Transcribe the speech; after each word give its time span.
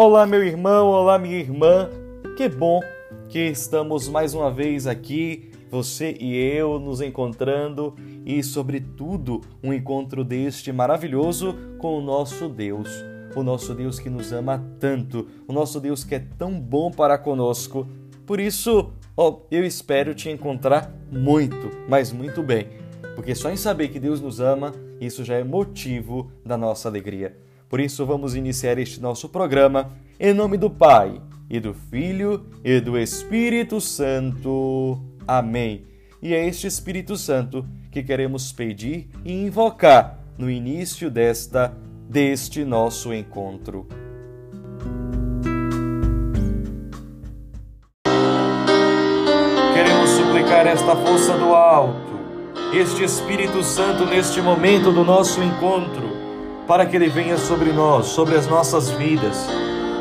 Olá, 0.00 0.24
meu 0.24 0.44
irmão, 0.44 0.86
olá, 0.86 1.18
minha 1.18 1.40
irmã. 1.40 1.90
Que 2.36 2.48
bom 2.48 2.78
que 3.28 3.40
estamos 3.40 4.08
mais 4.08 4.32
uma 4.32 4.48
vez 4.48 4.86
aqui, 4.86 5.50
você 5.68 6.16
e 6.20 6.36
eu 6.36 6.78
nos 6.78 7.00
encontrando 7.00 7.96
e, 8.24 8.40
sobretudo, 8.44 9.40
um 9.60 9.72
encontro 9.72 10.22
deste 10.22 10.70
maravilhoso 10.70 11.52
com 11.78 11.98
o 11.98 12.00
nosso 12.00 12.48
Deus. 12.48 12.88
O 13.34 13.42
nosso 13.42 13.74
Deus 13.74 13.98
que 13.98 14.08
nos 14.08 14.32
ama 14.32 14.64
tanto, 14.78 15.26
o 15.48 15.52
nosso 15.52 15.80
Deus 15.80 16.04
que 16.04 16.14
é 16.14 16.24
tão 16.38 16.60
bom 16.60 16.92
para 16.92 17.18
conosco. 17.18 17.84
Por 18.24 18.38
isso, 18.38 18.92
eu 19.50 19.64
espero 19.64 20.14
te 20.14 20.30
encontrar 20.30 20.94
muito, 21.10 21.72
mas 21.88 22.12
muito 22.12 22.40
bem, 22.40 22.68
porque 23.16 23.34
só 23.34 23.50
em 23.50 23.56
saber 23.56 23.88
que 23.88 23.98
Deus 23.98 24.20
nos 24.20 24.38
ama, 24.38 24.72
isso 25.00 25.24
já 25.24 25.34
é 25.34 25.42
motivo 25.42 26.30
da 26.46 26.56
nossa 26.56 26.88
alegria. 26.88 27.47
Por 27.68 27.80
isso, 27.80 28.06
vamos 28.06 28.34
iniciar 28.34 28.78
este 28.78 29.00
nosso 29.00 29.28
programa 29.28 29.90
em 30.18 30.32
nome 30.32 30.56
do 30.56 30.70
Pai, 30.70 31.20
e 31.50 31.58
do 31.58 31.72
Filho, 31.72 32.44
e 32.62 32.80
do 32.80 32.98
Espírito 32.98 33.80
Santo. 33.80 35.00
Amém. 35.26 35.84
E 36.20 36.34
é 36.34 36.46
este 36.46 36.66
Espírito 36.66 37.16
Santo 37.16 37.64
que 37.90 38.02
queremos 38.02 38.52
pedir 38.52 39.08
e 39.24 39.32
invocar 39.32 40.18
no 40.36 40.50
início 40.50 41.10
desta 41.10 41.72
deste 42.08 42.64
nosso 42.64 43.12
encontro. 43.12 43.86
Queremos 49.74 50.10
suplicar 50.10 50.66
esta 50.66 50.96
força 50.96 51.36
do 51.36 51.54
alto, 51.54 52.18
este 52.72 53.04
Espírito 53.04 53.62
Santo 53.62 54.06
neste 54.06 54.40
momento 54.40 54.90
do 54.90 55.04
nosso 55.04 55.42
encontro 55.42 56.07
para 56.68 56.84
que 56.84 56.94
Ele 56.94 57.08
venha 57.08 57.38
sobre 57.38 57.72
nós, 57.72 58.08
sobre 58.08 58.36
as 58.36 58.46
nossas 58.46 58.90
vidas, 58.90 59.34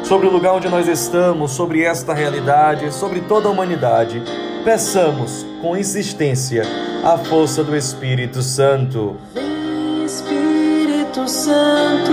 sobre 0.03 0.27
o 0.27 0.29
lugar 0.29 0.51
onde 0.53 0.67
nós 0.67 0.85
estamos, 0.85 1.51
sobre 1.51 1.81
esta 1.81 2.13
realidade, 2.13 2.93
sobre 2.93 3.21
toda 3.21 3.47
a 3.47 3.51
humanidade. 3.51 4.21
Peçamos 4.65 5.45
com 5.61 5.77
insistência 5.77 6.63
a 7.05 7.17
força 7.17 7.63
do 7.63 7.73
Espírito 7.73 8.41
Santo. 8.41 9.15
Vem, 9.33 10.03
Espírito 10.03 11.25
Santo, 11.25 12.11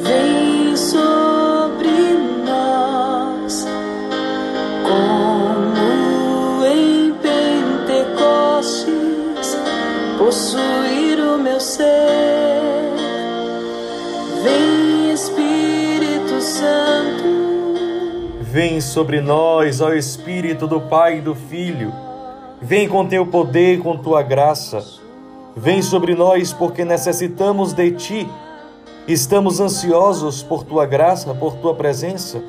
vem 0.00 0.76
sobre 0.76 2.18
nós, 2.44 3.68
como 4.82 6.66
em 6.66 7.14
Pentecostes, 7.22 8.88
possuir 10.18 11.20
o 11.20 11.38
meu 11.38 11.60
ser. 11.60 12.27
Vem 18.60 18.80
sobre 18.80 19.20
nós, 19.20 19.80
ó 19.80 19.92
Espírito 19.92 20.66
do 20.66 20.80
Pai 20.80 21.18
e 21.18 21.20
do 21.20 21.32
Filho. 21.32 21.92
Vem 22.60 22.88
com 22.88 23.06
teu 23.06 23.24
poder 23.24 23.74
e 23.74 23.78
com 23.78 23.96
tua 23.96 24.20
graça. 24.20 24.84
Vem 25.54 25.80
sobre 25.80 26.16
nós 26.16 26.52
porque 26.52 26.84
necessitamos 26.84 27.72
de 27.72 27.92
ti. 27.92 28.28
Estamos 29.06 29.60
ansiosos 29.60 30.42
por 30.42 30.64
tua 30.64 30.86
graça, 30.86 31.32
por 31.34 31.54
tua 31.54 31.72
presença. 31.72 32.42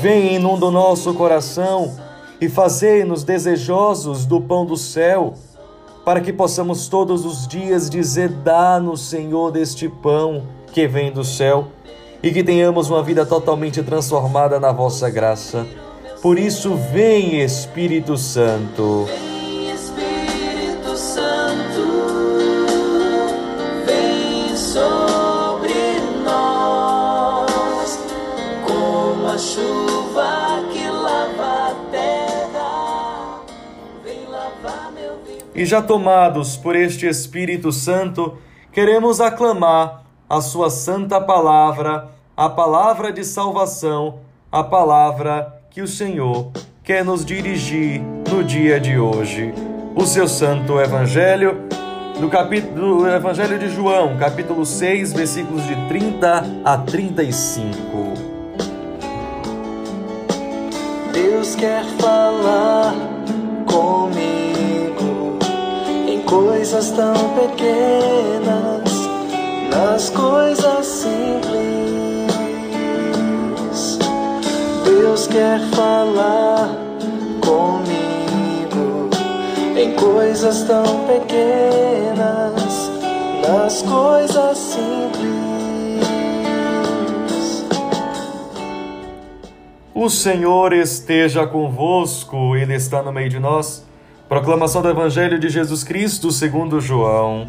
Vem, 0.00 0.36
inunda 0.36 0.64
o 0.64 0.70
nosso 0.70 1.12
coração 1.12 1.94
e 2.40 2.48
fazei-nos 2.48 3.22
desejosos 3.22 4.24
do 4.24 4.40
pão 4.40 4.64
do 4.64 4.78
céu, 4.78 5.34
para 6.06 6.22
que 6.22 6.32
possamos 6.32 6.88
todos 6.88 7.26
os 7.26 7.46
dias 7.46 7.90
dizer: 7.90 8.30
Dá-nos, 8.30 9.02
Senhor, 9.02 9.52
deste 9.52 9.90
pão 9.90 10.44
que 10.72 10.88
vem 10.88 11.12
do 11.12 11.22
céu 11.22 11.68
e 12.22 12.30
que 12.30 12.44
tenhamos 12.44 12.90
uma 12.90 13.02
vida 13.02 13.24
totalmente 13.24 13.82
transformada 13.82 14.60
na 14.60 14.72
vossa 14.72 15.08
graça. 15.08 15.66
Por 16.22 16.38
isso, 16.38 16.74
vem 16.74 17.40
Espírito 17.40 18.16
Santo. 18.18 19.06
Vem 19.06 19.70
Espírito 19.72 20.96
Santo, 20.96 21.82
vem 23.86 24.54
sobre 24.54 25.72
nós, 26.22 27.98
como 28.66 29.26
a 29.28 29.38
chuva 29.38 30.62
que 30.70 30.86
lava 30.86 31.70
a 31.70 31.74
terra. 31.90 33.40
Vem 34.04 34.26
lavar 34.26 34.92
meu. 34.92 35.18
E 35.54 35.64
já 35.64 35.80
tomados 35.80 36.54
por 36.58 36.76
este 36.76 37.06
Espírito 37.06 37.72
Santo, 37.72 38.36
queremos 38.70 39.22
aclamar 39.22 40.09
a 40.30 40.40
sua 40.40 40.70
santa 40.70 41.20
palavra, 41.20 42.06
a 42.36 42.48
palavra 42.48 43.12
de 43.12 43.24
salvação, 43.24 44.20
a 44.50 44.62
palavra 44.62 45.60
que 45.70 45.82
o 45.82 45.88
Senhor 45.88 46.52
quer 46.84 47.04
nos 47.04 47.24
dirigir 47.24 48.00
no 48.30 48.44
dia 48.44 48.78
de 48.78 48.96
hoje. 48.96 49.52
O 49.96 50.06
seu 50.06 50.28
santo 50.28 50.78
evangelho 50.78 51.66
do 52.20 52.28
capítulo 52.28 52.98
do 52.98 53.08
Evangelho 53.08 53.58
de 53.58 53.70
João, 53.70 54.16
capítulo 54.18 54.64
6, 54.64 55.12
versículos 55.14 55.64
de 55.66 55.74
30 55.88 56.44
a 56.64 56.78
35. 56.78 57.80
Deus 61.12 61.56
quer 61.56 61.82
falar 61.98 62.94
comigo 63.66 65.38
em 66.06 66.22
coisas 66.22 66.92
tão 66.92 67.14
pequenas 67.34 68.89
nas 69.70 70.10
coisas 70.10 70.86
simples. 70.86 72.30
Deus 74.84 75.26
quer 75.26 75.60
falar 75.74 76.68
comigo 77.40 79.10
em 79.76 79.94
coisas 79.94 80.64
tão 80.64 80.84
pequenas, 81.06 82.90
nas 83.46 83.82
coisas 83.82 84.58
simples. 84.58 84.90
O 89.94 90.08
Senhor 90.08 90.72
esteja 90.72 91.46
convosco, 91.46 92.56
Ele 92.56 92.74
está 92.74 93.02
no 93.02 93.12
meio 93.12 93.28
de 93.28 93.38
nós. 93.38 93.84
Proclamação 94.28 94.80
do 94.80 94.88
Evangelho 94.88 95.38
de 95.38 95.48
Jesus 95.48 95.84
Cristo 95.84 96.30
segundo 96.30 96.80
João. 96.80 97.48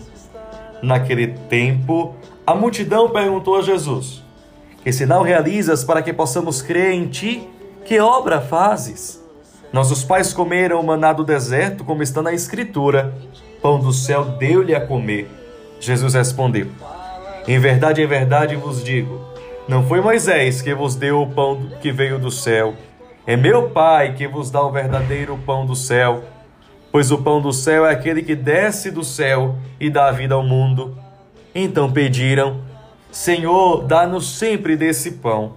Naquele 0.82 1.28
tempo, 1.28 2.16
a 2.46 2.56
multidão 2.56 3.10
perguntou 3.10 3.58
a 3.58 3.62
Jesus: 3.62 4.24
Que 4.84 4.92
sinal 4.92 5.22
realizas 5.24 5.84
para 5.84 6.02
que 6.02 6.12
possamos 6.12 6.62
crer 6.62 6.94
em 6.94 7.08
ti? 7.08 7.48
Que 7.86 8.00
obra 8.00 8.42
fazes? 8.42 9.22
Nossos 9.72 10.04
pais 10.04 10.34
comeram 10.34 10.80
o 10.80 10.84
maná 10.84 11.14
do 11.14 11.24
deserto, 11.24 11.84
como 11.84 12.04
está 12.04 12.22
na 12.22 12.34
Escritura. 12.34 13.14
Pão 13.62 13.80
do 13.80 13.94
céu 13.94 14.26
deu-lhe 14.26 14.76
a 14.76 14.86
comer. 14.86 15.30
Jesus 15.80 16.14
respondeu: 16.14 16.68
Em 17.48 17.60
verdade, 17.60 18.02
em 18.02 18.08
verdade 18.08 18.56
vos 18.56 18.84
digo: 18.84 19.22
Não 19.68 19.84
foi 19.84 20.02
Moisés 20.02 20.62
que 20.62 20.74
vos 20.74 20.96
deu 20.96 21.22
o 21.22 21.30
pão 21.30 21.70
que 21.80 21.92
veio 21.92 22.18
do 22.18 22.32
céu. 22.32 22.74
É 23.26 23.38
meu 23.38 23.70
Pai 23.70 24.16
que 24.16 24.28
vos 24.28 24.50
dá 24.50 24.64
o 24.64 24.72
verdadeiro 24.72 25.40
pão 25.46 25.66
do 25.66 25.76
céu 25.76 26.24
pois 26.92 27.12
o 27.12 27.20
pão 27.20 27.42
do 27.42 27.54
céu 27.54 27.86
é 27.86 27.92
aquele 27.92 28.22
que 28.22 28.36
desce 28.36 28.92
do 28.92 29.04
céu 29.04 29.56
e 29.80 29.90
dá 29.90 30.12
vida 30.12 30.36
ao 30.36 30.44
mundo. 30.44 30.98
Então 31.56 31.92
pediram: 31.92 32.62
Senhor, 33.12 33.84
dá-nos 33.84 34.38
sempre 34.38 34.76
desse 34.76 35.12
pão. 35.14 35.54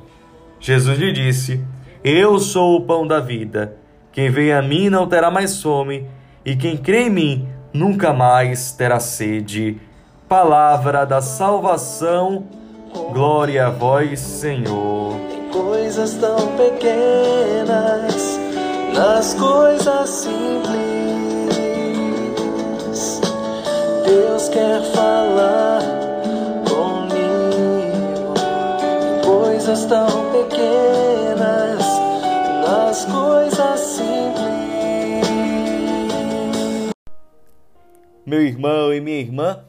Jesus 0.60 0.98
lhe 0.98 1.12
disse: 1.12 1.60
Eu 2.02 2.38
sou 2.38 2.76
o 2.76 2.82
pão 2.82 3.06
da 3.06 3.20
vida. 3.20 3.76
Quem 4.12 4.30
vem 4.30 4.52
a 4.52 4.62
mim 4.62 4.88
não 4.88 5.08
terá 5.08 5.30
mais 5.30 5.60
fome, 5.60 6.06
e 6.44 6.54
quem 6.54 6.76
crê 6.76 7.06
em 7.06 7.10
mim 7.10 7.48
nunca 7.72 8.12
mais 8.12 8.70
terá 8.72 9.00
sede. 9.00 9.80
Palavra 10.28 11.04
da 11.04 11.20
salvação, 11.20 12.46
glória 13.12 13.66
a 13.66 13.70
vós, 13.70 14.20
Senhor. 14.20 15.16
Coisas 15.52 16.14
tão 16.14 16.56
pequenas, 16.56 18.38
nas 18.94 19.34
coisas 19.34 20.08
simples 20.08 20.83
Deus 24.04 24.50
quer 24.50 24.82
falar 24.92 25.80
comigo 26.68 28.34
coisas 29.24 29.86
tão 29.86 30.06
pequenas, 30.30 31.82
nas 32.62 33.06
coisas 33.06 33.80
simples. 33.80 34.04
Meu 38.26 38.42
irmão 38.42 38.92
e 38.92 39.00
minha 39.00 39.20
irmã, 39.20 39.64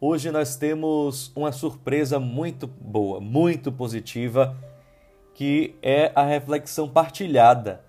hoje 0.00 0.32
nós 0.32 0.56
temos 0.56 1.30
uma 1.36 1.52
surpresa 1.52 2.18
muito 2.18 2.66
boa, 2.66 3.20
muito 3.20 3.70
positiva, 3.70 4.56
que 5.34 5.76
é 5.80 6.10
a 6.16 6.24
reflexão 6.24 6.88
partilhada. 6.88 7.84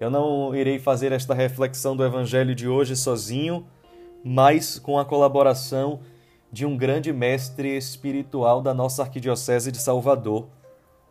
Eu 0.00 0.08
não 0.08 0.54
irei 0.54 0.78
fazer 0.78 1.12
esta 1.12 1.34
reflexão 1.34 1.94
do 1.94 2.02
Evangelho 2.02 2.54
de 2.54 2.66
hoje 2.66 2.96
sozinho 2.96 3.66
mas 4.30 4.78
com 4.78 4.98
a 4.98 5.06
colaboração 5.06 6.00
de 6.52 6.66
um 6.66 6.76
grande 6.76 7.14
mestre 7.14 7.78
espiritual 7.78 8.60
da 8.60 8.74
nossa 8.74 9.02
Arquidiocese 9.02 9.72
de 9.72 9.78
Salvador, 9.78 10.48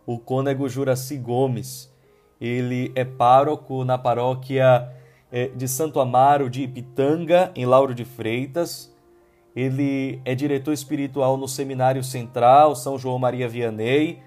o 0.06 0.20
cônego 0.20 0.70
Juraci 0.70 1.18
Gomes. 1.18 1.92
Ele 2.40 2.92
é 2.94 3.04
pároco 3.04 3.84
na 3.84 3.98
paróquia 3.98 4.88
eh, 5.32 5.48
de 5.48 5.68
Santo 5.68 6.00
Amaro 6.00 6.48
de 6.48 6.62
Ipitanga, 6.62 7.52
em 7.56 7.66
Lauro 7.66 7.96
de 7.96 8.06
Freitas. 8.06 8.96
Ele 9.56 10.22
é 10.24 10.36
diretor 10.36 10.72
espiritual 10.72 11.38
no 11.38 11.48
Seminário 11.48 12.04
Central 12.04 12.76
São 12.76 13.00
João 13.00 13.18
Maria 13.18 13.50
Vianney. 13.50 14.20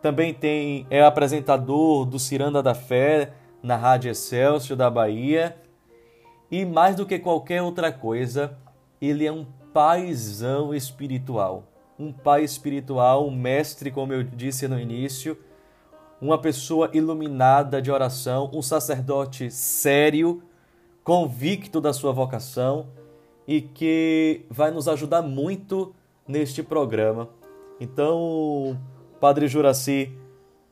Também 0.00 0.32
tem 0.32 0.86
é 0.88 1.02
apresentador 1.02 2.06
do 2.06 2.18
Ciranda 2.18 2.62
da 2.62 2.74
Fé 2.74 3.34
na 3.62 3.76
Rádio 3.76 4.10
Excelsior 4.10 4.74
da 4.74 4.88
Bahia. 4.88 5.54
E 6.50 6.64
mais 6.64 6.94
do 6.94 7.04
que 7.04 7.18
qualquer 7.18 7.62
outra 7.62 7.90
coisa, 7.90 8.56
ele 9.00 9.26
é 9.26 9.32
um 9.32 9.46
paizão 9.72 10.74
espiritual. 10.74 11.64
Um 11.98 12.12
pai 12.12 12.44
espiritual, 12.44 13.26
um 13.26 13.34
mestre, 13.34 13.90
como 13.90 14.12
eu 14.12 14.22
disse 14.22 14.68
no 14.68 14.78
início, 14.78 15.36
uma 16.20 16.38
pessoa 16.38 16.90
iluminada 16.92 17.82
de 17.82 17.90
oração, 17.90 18.50
um 18.52 18.62
sacerdote 18.62 19.50
sério, 19.50 20.42
convicto 21.02 21.80
da 21.80 21.92
sua 21.92 22.12
vocação 22.12 22.86
e 23.46 23.60
que 23.60 24.44
vai 24.50 24.70
nos 24.70 24.88
ajudar 24.88 25.22
muito 25.22 25.94
neste 26.26 26.62
programa. 26.62 27.28
Então, 27.80 28.78
Padre 29.20 29.48
Juraci, 29.48 30.12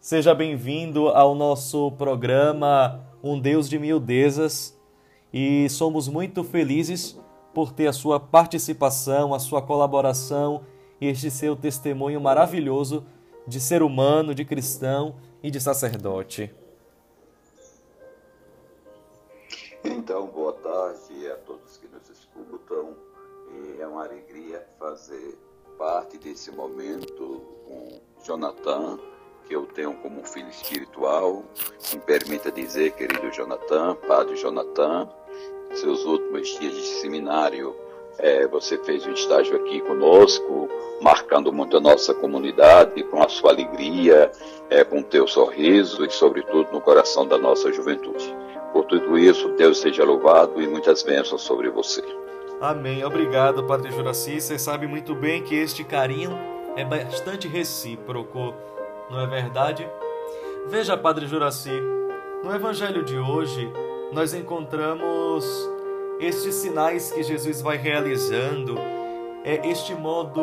seja 0.01 0.35
bem-vindo 0.35 1.09
ao 1.09 1.35
nosso 1.35 1.93
programa 1.93 3.01
Um 3.23 3.39
Deus 3.39 3.69
de 3.69 3.79
Miudezas 3.79 4.79
e 5.37 5.69
somos 5.69 6.07
muito 6.07 6.45
felizes 6.45 7.19
por 7.53 7.73
ter 7.73 7.89
a 7.89 7.93
sua 7.93 8.21
participação, 8.21 9.35
a 9.35 9.41
sua 9.41 9.61
colaboração 9.61 10.65
e 11.01 11.09
este 11.09 11.29
seu 11.29 11.57
testemunho 11.57 12.21
maravilhoso 12.21 13.05
de 13.45 13.61
ser 13.61 13.83
humano, 13.83 14.33
de 14.33 14.45
cristão 14.45 15.17
e 15.43 15.51
de 15.51 15.61
sacerdote. 15.61 16.55
Então, 19.83 20.29
boa 20.29 20.53
tarde 20.53 21.29
a 21.29 21.37
todos 21.39 21.79
que 21.79 21.89
nos 21.89 22.09
escutam. 22.09 22.95
É 23.81 23.87
uma 23.89 24.05
alegria 24.05 24.65
fazer 24.79 25.37
parte 25.77 26.17
desse 26.17 26.53
momento 26.53 27.43
com 27.67 28.01
Jonathan, 28.25 29.01
que 29.47 29.55
eu 29.55 29.67
tenho 29.67 29.95
como 29.95 30.25
filho 30.25 30.49
espiritual. 30.49 31.45
Me 31.93 32.01
permita 32.01 32.51
dizer, 32.51 32.93
querido 32.93 33.31
Jonathan, 33.31 33.95
Padre 34.07 34.37
Jonathan, 34.37 35.09
seus 35.73 36.05
últimos 36.05 36.49
dias 36.59 36.75
de 36.75 36.87
seminário, 37.01 37.75
é, 38.19 38.47
você 38.47 38.79
fez 38.79 39.05
um 39.07 39.13
estágio 39.13 39.57
aqui 39.57 39.81
conosco, 39.81 40.69
marcando 41.01 41.53
muito 41.53 41.77
a 41.77 41.81
nossa 41.81 42.15
comunidade 42.15 43.03
com 43.05 43.23
a 43.23 43.29
sua 43.29 43.51
alegria, 43.51 44.31
é, 44.71 44.85
com 44.85 45.01
o 45.01 45.05
teu 45.05 45.27
sorriso 45.27 46.05
e, 46.05 46.11
sobretudo, 46.11 46.73
no 46.73 46.81
coração 46.81 47.27
da 47.27 47.37
nossa 47.37 47.73
juventude. 47.73 48.35
Por 48.73 48.85
tudo 48.85 49.19
isso, 49.19 49.49
Deus 49.57 49.79
seja 49.79 50.05
louvado 50.05 50.61
e 50.61 50.67
muitas 50.67 51.03
bênçãos 51.03 51.43
sobre 51.43 51.69
você. 51.71 52.03
Amém. 52.61 53.05
Obrigado, 53.05 53.65
Padre 53.65 53.91
Juraci. 53.91 54.41
Você 54.41 54.59
sabe 54.59 54.87
muito 54.87 55.15
bem 55.15 55.43
que 55.43 55.55
este 55.55 55.85
carinho 55.85 56.33
é 56.77 56.85
bastante 56.85 57.47
recíproco, 57.47 58.55
não 59.11 59.21
é 59.21 59.27
verdade? 59.27 59.89
Veja, 60.69 60.97
Padre 60.97 61.27
Juraci, 61.27 61.81
no 62.43 62.55
Evangelho 62.55 63.05
de 63.05 63.19
hoje, 63.19 63.71
nós 64.13 64.33
encontramos 64.33 65.45
estes 66.21 66.55
sinais 66.55 67.11
que 67.11 67.23
Jesus 67.23 67.61
vai 67.61 67.77
realizando, 67.77 68.77
é 69.45 69.67
este 69.69 69.95
modo 69.95 70.41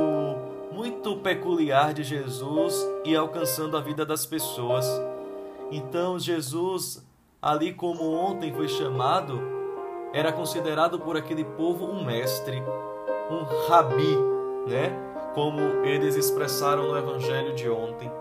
muito 0.71 1.15
peculiar 1.17 1.93
de 1.93 2.03
Jesus 2.03 2.87
e 3.03 3.15
alcançando 3.15 3.75
a 3.77 3.81
vida 3.81 4.05
das 4.05 4.25
pessoas. 4.25 4.85
Então, 5.71 6.19
Jesus, 6.19 7.05
ali 7.41 7.73
como 7.73 8.11
ontem 8.13 8.53
foi 8.53 8.67
chamado, 8.67 9.41
era 10.13 10.31
considerado 10.31 10.99
por 10.99 11.15
aquele 11.15 11.43
povo 11.43 11.85
um 11.85 12.03
mestre, 12.03 12.61
um 13.29 13.67
rabi, 13.67 14.17
né? 14.67 14.91
Como 15.33 15.59
eles 15.85 16.15
expressaram 16.15 16.89
no 16.89 16.97
evangelho 16.97 17.55
de 17.55 17.69
ontem. 17.69 18.11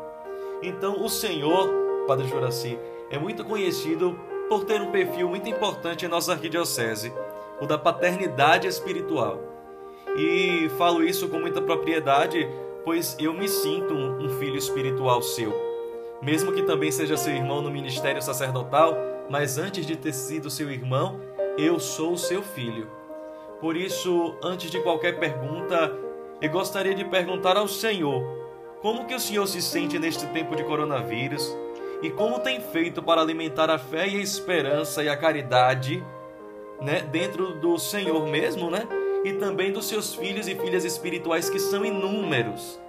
Então, 0.62 1.02
o 1.02 1.08
Senhor, 1.08 1.68
Padre 2.06 2.28
Juraci, 2.28 2.78
é 3.10 3.18
muito 3.18 3.44
conhecido 3.44 4.18
por 4.48 4.64
ter 4.64 4.80
um 4.80 4.90
perfil 4.90 5.28
muito 5.28 5.48
importante 5.48 6.04
em 6.04 6.08
nossa 6.08 6.32
arquidiocese, 6.32 7.12
o 7.60 7.66
da 7.66 7.78
paternidade 7.78 8.66
espiritual. 8.66 9.40
E 10.16 10.68
falo 10.76 11.04
isso 11.04 11.28
com 11.28 11.38
muita 11.38 11.62
propriedade, 11.62 12.48
pois 12.84 13.16
eu 13.18 13.32
me 13.32 13.48
sinto 13.48 13.94
um 13.94 14.28
filho 14.38 14.56
espiritual 14.56 15.22
seu. 15.22 15.52
Mesmo 16.20 16.52
que 16.52 16.62
também 16.62 16.90
seja 16.90 17.16
seu 17.16 17.34
irmão 17.34 17.62
no 17.62 17.70
ministério 17.70 18.20
sacerdotal, 18.20 18.94
mas 19.30 19.56
antes 19.56 19.86
de 19.86 19.96
ter 19.96 20.12
sido 20.12 20.50
seu 20.50 20.70
irmão, 20.70 21.20
eu 21.56 21.78
sou 21.78 22.16
seu 22.16 22.42
filho. 22.42 22.88
Por 23.60 23.76
isso, 23.76 24.34
antes 24.42 24.70
de 24.70 24.80
qualquer 24.80 25.18
pergunta, 25.18 25.96
eu 26.40 26.50
gostaria 26.50 26.94
de 26.94 27.04
perguntar 27.04 27.56
ao 27.56 27.68
Senhor: 27.68 28.22
como 28.82 29.06
que 29.06 29.14
o 29.14 29.20
Senhor 29.20 29.46
se 29.46 29.60
sente 29.60 29.98
neste 29.98 30.26
tempo 30.26 30.56
de 30.56 30.64
coronavírus? 30.64 31.54
e 32.02 32.10
como 32.10 32.40
tem 32.40 32.60
feito 32.60 33.02
para 33.02 33.20
alimentar 33.20 33.70
a 33.70 33.78
fé 33.78 34.08
e 34.08 34.16
a 34.16 34.22
esperança 34.22 35.02
e 35.02 35.08
a 35.08 35.16
caridade, 35.16 36.02
né, 36.80 37.02
dentro 37.02 37.54
do 37.60 37.78
Senhor 37.78 38.26
mesmo, 38.26 38.70
né? 38.70 38.88
E 39.22 39.34
também 39.34 39.70
dos 39.70 39.86
seus 39.86 40.14
filhos 40.14 40.48
e 40.48 40.54
filhas 40.54 40.84
espirituais 40.84 41.50
que 41.50 41.58
são 41.58 41.84
inúmeros. 41.84 42.80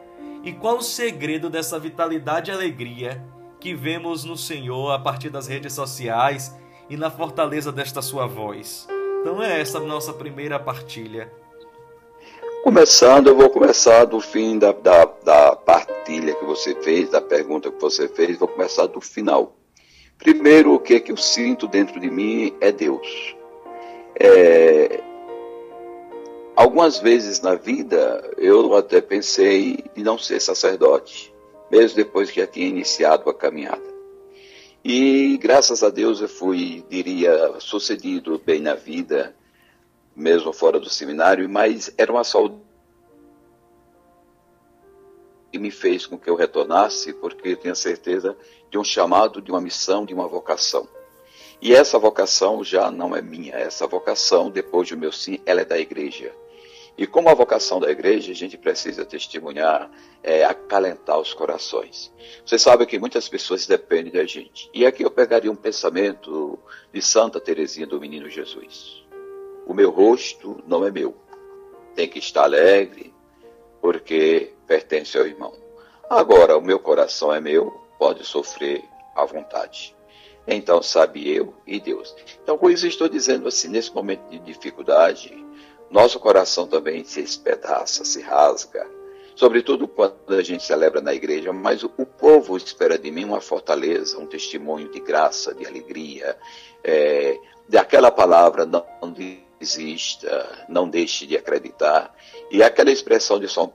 E 0.43 0.53
qual 0.53 0.77
o 0.77 0.81
segredo 0.81 1.49
dessa 1.49 1.77
vitalidade 1.77 2.49
e 2.49 2.53
alegria 2.53 3.21
que 3.59 3.75
vemos 3.75 4.23
no 4.23 4.37
Senhor 4.37 4.91
a 4.91 4.99
partir 4.99 5.29
das 5.29 5.47
redes 5.47 5.73
sociais 5.73 6.57
e 6.89 6.95
na 6.95 7.11
fortaleza 7.11 7.69
desta 7.69 8.01
sua 8.01 8.25
voz? 8.25 8.87
Então 9.19 9.43
é 9.43 9.59
essa 9.59 9.77
a 9.77 9.81
nossa 9.81 10.13
primeira 10.13 10.57
partilha. 10.57 11.31
Começando, 12.63 13.25
eu 13.25 13.35
vou 13.35 13.49
começar 13.49 14.05
do 14.05 14.21
fim 14.21 14.59
da, 14.59 14.71
da, 14.71 15.05
da, 15.05 15.55
partilha 15.55 16.35
que 16.35 16.45
você 16.45 16.75
fez, 16.75 17.09
da 17.09 17.19
pergunta 17.19 17.71
que 17.71 17.81
você 17.81 18.07
fez, 18.07 18.37
vou 18.37 18.47
começar 18.47 18.85
do 18.85 19.01
final. 19.01 19.57
Primeiro, 20.19 20.75
o 20.75 20.79
que 20.79 20.93
é 20.93 20.99
que 20.99 21.11
eu 21.11 21.17
sinto 21.17 21.67
dentro 21.67 21.99
de 21.99 22.07
mim 22.07 22.55
é 22.61 22.71
Deus. 22.71 23.35
É, 24.13 25.01
algumas 26.55 26.99
vezes 26.99 27.41
na 27.41 27.55
vida, 27.55 28.31
eu 28.37 28.75
até 28.75 29.01
pensei 29.01 29.83
em 29.97 30.03
não 30.03 30.19
ser 30.19 30.39
sacerdote, 30.39 31.33
mesmo 31.71 31.95
depois 31.95 32.29
que 32.29 32.41
já 32.41 32.45
tinha 32.45 32.67
iniciado 32.67 33.27
a 33.27 33.33
caminhada. 33.33 33.91
E 34.85 35.35
graças 35.41 35.81
a 35.81 35.89
Deus 35.89 36.21
eu 36.21 36.29
fui, 36.29 36.85
diria, 36.87 37.55
sucedido 37.57 38.39
bem 38.45 38.61
na 38.61 38.75
vida, 38.75 39.35
mesmo 40.15 40.51
fora 40.51 40.79
do 40.79 40.89
seminário, 40.89 41.47
mas 41.49 41.93
era 41.97 42.11
uma 42.11 42.23
saúde 42.23 42.55
que 45.51 45.59
me 45.59 45.69
fez 45.69 46.05
com 46.05 46.17
que 46.17 46.29
eu 46.29 46.35
retornasse, 46.35 47.13
porque 47.13 47.49
eu 47.49 47.57
tinha 47.57 47.75
certeza 47.75 48.37
de 48.69 48.77
um 48.77 48.83
chamado, 48.83 49.41
de 49.41 49.51
uma 49.51 49.59
missão, 49.59 50.05
de 50.05 50.13
uma 50.13 50.27
vocação. 50.27 50.87
E 51.61 51.75
essa 51.75 51.99
vocação 51.99 52.63
já 52.63 52.89
não 52.89 53.15
é 53.15 53.21
minha, 53.21 53.53
essa 53.53 53.85
vocação, 53.85 54.49
depois 54.49 54.89
do 54.89 54.97
meu 54.97 55.11
sim, 55.11 55.39
ela 55.45 55.61
é 55.61 55.65
da 55.65 55.77
igreja. 55.77 56.33
E 56.97 57.05
como 57.07 57.29
a 57.29 57.33
vocação 57.33 57.79
da 57.79 57.89
igreja, 57.89 58.31
a 58.31 58.35
gente 58.35 58.57
precisa 58.57 59.05
testemunhar, 59.05 59.89
é, 60.23 60.43
acalentar 60.43 61.19
os 61.19 61.33
corações. 61.33 62.11
Você 62.45 62.57
sabe 62.59 62.85
que 62.85 62.99
muitas 62.99 63.29
pessoas 63.29 63.65
dependem 63.65 64.11
da 64.11 64.25
gente. 64.25 64.69
E 64.73 64.85
aqui 64.85 65.03
eu 65.03 65.11
pegaria 65.11 65.51
um 65.51 65.55
pensamento 65.55 66.59
de 66.93 67.01
Santa 67.01 67.39
Teresinha 67.39 67.87
do 67.87 67.99
Menino 67.99 68.29
Jesus. 68.29 69.03
O 69.65 69.73
meu 69.73 69.89
rosto 69.89 70.61
não 70.67 70.85
é 70.85 70.91
meu. 70.91 71.15
Tem 71.95 72.07
que 72.07 72.19
estar 72.19 72.43
alegre, 72.43 73.13
porque 73.81 74.53
pertence 74.67 75.17
ao 75.17 75.25
irmão. 75.25 75.53
Agora, 76.09 76.57
o 76.57 76.61
meu 76.61 76.79
coração 76.79 77.33
é 77.33 77.39
meu, 77.39 77.71
pode 77.97 78.25
sofrer 78.25 78.83
à 79.15 79.25
vontade. 79.25 79.95
Então, 80.47 80.81
sabe 80.81 81.29
eu 81.29 81.53
e 81.65 81.79
Deus. 81.79 82.15
Então, 82.43 82.57
com 82.57 82.69
isso, 82.69 82.87
estou 82.87 83.07
dizendo 83.07 83.47
assim: 83.47 83.67
nesse 83.67 83.93
momento 83.93 84.27
de 84.29 84.39
dificuldade, 84.39 85.33
nosso 85.89 86.19
coração 86.19 86.67
também 86.67 87.03
se 87.03 87.21
espedaça, 87.21 88.03
se 88.03 88.21
rasga. 88.21 88.85
Sobretudo 89.35 89.87
quando 89.87 90.15
a 90.29 90.43
gente 90.43 90.63
celebra 90.63 91.01
na 91.01 91.13
igreja, 91.13 91.51
mas 91.51 91.83
o, 91.83 91.89
povo 91.89 92.57
espera 92.57 92.97
de 92.97 93.09
mim 93.09 93.23
uma 93.23 93.41
fortaleza, 93.41 94.19
um 94.19 94.25
testemunho 94.25 94.89
de 94.91 94.99
graça, 94.99 95.53
de 95.53 95.65
alegria, 95.65 96.37
é, 96.83 97.37
daquela 97.67 98.11
palavra 98.11 98.65
não 98.65 98.85
desista, 99.61 100.65
não 100.67 100.89
deixe 100.89 101.27
de 101.27 101.37
acreditar. 101.37 102.13
E 102.49 102.63
aquela 102.63 102.91
expressão 102.91 103.39
de 103.39 103.47
São 103.47 103.71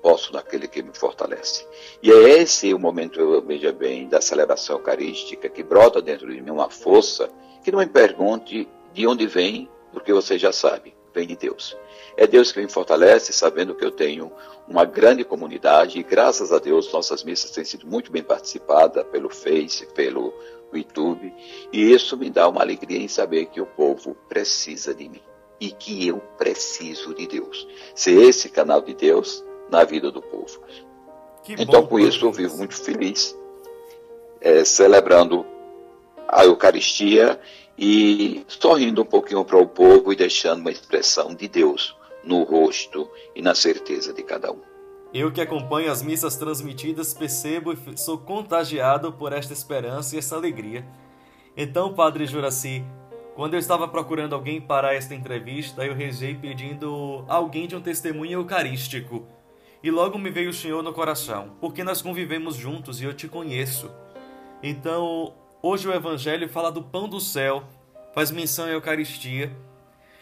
posso 0.00 0.32
naquele 0.32 0.66
que 0.66 0.82
me 0.82 0.92
fortalece. 0.92 1.64
E 2.02 2.10
é 2.10 2.40
esse 2.40 2.74
o 2.74 2.78
momento, 2.78 3.40
veja 3.42 3.70
bem, 3.70 4.08
da 4.08 4.20
celebração 4.20 4.76
eucarística, 4.76 5.48
que 5.48 5.62
brota 5.62 6.02
dentro 6.02 6.32
de 6.32 6.40
mim 6.40 6.50
uma 6.50 6.70
força 6.70 7.28
que 7.62 7.70
não 7.70 7.78
me 7.78 7.86
pergunte 7.86 8.68
de 8.92 9.06
onde 9.06 9.26
vem, 9.26 9.68
porque 9.92 10.12
você 10.12 10.36
já 10.36 10.50
sabe. 10.50 10.94
vem 11.14 11.26
de 11.26 11.36
Deus. 11.36 11.76
É 12.16 12.26
Deus 12.26 12.50
que 12.50 12.60
me 12.60 12.68
fortalece, 12.68 13.32
sabendo 13.32 13.74
que 13.74 13.84
eu 13.84 13.90
tenho 13.90 14.32
uma 14.66 14.84
grande 14.84 15.24
comunidade 15.24 15.98
e 15.98 16.02
graças 16.02 16.50
a 16.52 16.58
Deus 16.58 16.90
nossas 16.90 17.22
missas 17.22 17.50
têm 17.50 17.64
sido 17.64 17.86
muito 17.86 18.10
bem 18.10 18.22
participadas 18.22 19.04
pelo 19.08 19.28
Face, 19.28 19.86
pelo 19.94 20.32
YouTube, 20.76 21.32
e 21.72 21.92
isso 21.92 22.16
me 22.16 22.30
dá 22.30 22.48
uma 22.48 22.60
alegria 22.60 22.98
em 22.98 23.08
saber 23.08 23.46
que 23.46 23.60
o 23.60 23.66
povo 23.66 24.14
precisa 24.28 24.94
de 24.94 25.08
mim 25.08 25.22
e 25.60 25.70
que 25.70 26.08
eu 26.08 26.18
preciso 26.36 27.14
de 27.14 27.26
Deus. 27.26 27.68
Ser 27.94 28.20
esse 28.22 28.48
canal 28.48 28.80
de 28.80 28.94
Deus 28.94 29.44
na 29.70 29.84
vida 29.84 30.10
do 30.10 30.20
povo. 30.20 30.60
Que 31.44 31.54
então, 31.54 31.86
com 31.86 31.98
isso, 31.98 32.24
eu 32.26 32.32
vivo 32.32 32.56
muito 32.56 32.74
feliz, 32.74 33.36
é, 34.40 34.64
celebrando 34.64 35.46
a 36.26 36.44
Eucaristia 36.44 37.38
e 37.78 38.44
sorrindo 38.48 39.02
um 39.02 39.06
pouquinho 39.06 39.44
para 39.44 39.58
o 39.58 39.66
povo 39.66 40.12
e 40.12 40.16
deixando 40.16 40.60
uma 40.60 40.70
expressão 40.70 41.34
de 41.34 41.48
Deus 41.48 41.96
no 42.24 42.42
rosto 42.42 43.08
e 43.34 43.42
na 43.42 43.54
certeza 43.54 44.12
de 44.12 44.22
cada 44.22 44.52
um. 44.52 44.71
Eu 45.14 45.30
que 45.30 45.42
acompanho 45.42 45.92
as 45.92 46.02
missas 46.02 46.36
transmitidas 46.36 47.12
percebo 47.12 47.74
e 47.74 47.98
sou 47.98 48.16
contagiado 48.16 49.12
por 49.12 49.32
esta 49.32 49.52
esperança 49.52 50.16
e 50.16 50.18
essa 50.18 50.36
alegria. 50.36 50.86
Então, 51.54 51.92
Padre 51.92 52.26
Juraci, 52.26 52.82
quando 53.34 53.52
eu 53.52 53.60
estava 53.60 53.86
procurando 53.86 54.34
alguém 54.34 54.58
para 54.58 54.94
esta 54.94 55.14
entrevista, 55.14 55.84
eu 55.84 55.94
rezei 55.94 56.34
pedindo 56.34 57.26
alguém 57.28 57.66
de 57.66 57.76
um 57.76 57.80
testemunho 57.82 58.32
eucarístico. 58.32 59.26
E 59.82 59.90
logo 59.90 60.18
me 60.18 60.30
veio 60.30 60.48
o 60.48 60.54
Senhor 60.54 60.82
no 60.82 60.94
coração, 60.94 61.56
porque 61.60 61.84
nós 61.84 62.00
convivemos 62.00 62.56
juntos 62.56 63.00
e 63.00 63.04
eu 63.04 63.12
te 63.12 63.28
conheço. 63.28 63.90
Então, 64.62 65.34
hoje 65.60 65.88
o 65.88 65.92
Evangelho 65.92 66.48
fala 66.48 66.72
do 66.72 66.82
pão 66.82 67.06
do 67.06 67.20
céu, 67.20 67.64
faz 68.14 68.30
menção 68.30 68.64
à 68.64 68.70
Eucaristia. 68.70 69.54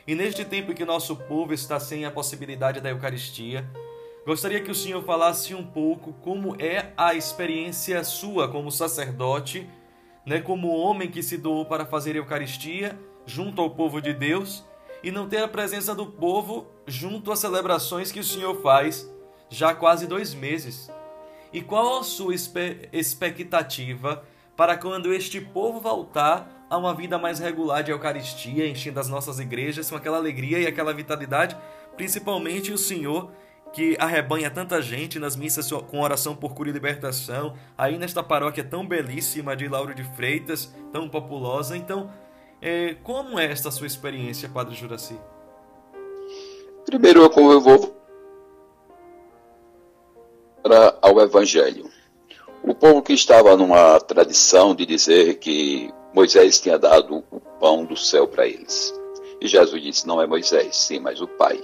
E 0.04 0.16
neste 0.16 0.44
tempo 0.44 0.72
em 0.72 0.74
que 0.74 0.84
nosso 0.84 1.14
povo 1.14 1.52
está 1.54 1.78
sem 1.78 2.04
a 2.04 2.10
possibilidade 2.10 2.80
da 2.80 2.90
Eucaristia, 2.90 3.70
gostaria 4.30 4.60
que 4.60 4.70
o 4.70 4.74
Senhor 4.76 5.02
falasse 5.02 5.56
um 5.56 5.64
pouco 5.64 6.12
como 6.22 6.54
é 6.62 6.92
a 6.96 7.14
experiência 7.14 8.04
sua 8.04 8.46
como 8.46 8.70
sacerdote, 8.70 9.68
né, 10.24 10.40
como 10.40 10.68
homem 10.68 11.10
que 11.10 11.20
se 11.20 11.36
doou 11.36 11.66
para 11.66 11.84
fazer 11.84 12.14
Eucaristia 12.14 12.96
junto 13.26 13.60
ao 13.60 13.70
povo 13.70 14.00
de 14.00 14.14
Deus 14.14 14.64
e 15.02 15.10
não 15.10 15.28
ter 15.28 15.42
a 15.42 15.48
presença 15.48 15.96
do 15.96 16.06
povo 16.06 16.68
junto 16.86 17.32
às 17.32 17.40
celebrações 17.40 18.12
que 18.12 18.20
o 18.20 18.24
Senhor 18.24 18.62
faz 18.62 19.12
já 19.48 19.70
há 19.70 19.74
quase 19.74 20.06
dois 20.06 20.32
meses. 20.32 20.88
E 21.52 21.60
qual 21.60 21.98
a 21.98 22.04
sua 22.04 22.32
expectativa 22.32 24.24
para 24.56 24.76
quando 24.76 25.12
este 25.12 25.40
povo 25.40 25.80
voltar 25.80 26.68
a 26.70 26.78
uma 26.78 26.94
vida 26.94 27.18
mais 27.18 27.40
regular 27.40 27.82
de 27.82 27.90
Eucaristia, 27.90 28.68
enchendo 28.68 29.00
as 29.00 29.08
nossas 29.08 29.40
igrejas 29.40 29.90
com 29.90 29.96
aquela 29.96 30.18
alegria 30.18 30.60
e 30.60 30.68
aquela 30.68 30.94
vitalidade, 30.94 31.56
principalmente 31.96 32.70
o 32.70 32.78
Senhor 32.78 33.32
que 33.72 33.96
arrebanha 33.98 34.50
tanta 34.50 34.82
gente 34.82 35.18
nas 35.18 35.36
missas 35.36 35.70
com 35.70 36.00
oração 36.00 36.34
por 36.34 36.54
cura 36.54 36.70
e 36.70 36.72
libertação, 36.72 37.54
aí 37.78 37.96
nesta 37.98 38.22
paróquia 38.22 38.64
tão 38.64 38.86
belíssima 38.86 39.56
de 39.56 39.68
Lauro 39.68 39.94
de 39.94 40.02
Freitas, 40.16 40.74
tão 40.92 41.08
populosa. 41.08 41.76
Então, 41.76 42.10
é, 42.60 42.94
como 43.02 43.38
é 43.38 43.46
esta 43.46 43.70
sua 43.70 43.86
experiência, 43.86 44.48
Padre 44.48 44.74
Juraci? 44.74 45.18
Primeiro 46.84 47.22
eu 47.22 47.60
vou 47.60 47.96
ao 51.00 51.20
Evangelho. 51.20 51.88
O 52.62 52.74
povo 52.74 53.02
que 53.02 53.12
estava 53.12 53.56
numa 53.56 53.98
tradição 54.00 54.74
de 54.74 54.84
dizer 54.84 55.38
que 55.38 55.92
Moisés 56.12 56.60
tinha 56.60 56.78
dado 56.78 57.24
o 57.30 57.40
pão 57.58 57.84
do 57.84 57.96
céu 57.96 58.28
para 58.28 58.46
eles. 58.46 58.94
E 59.40 59.48
Jesus 59.48 59.82
disse: 59.82 60.06
não 60.06 60.20
é 60.20 60.26
Moisés, 60.26 60.76
sim, 60.76 61.00
mas 61.00 61.20
o 61.20 61.26
Pai. 61.26 61.58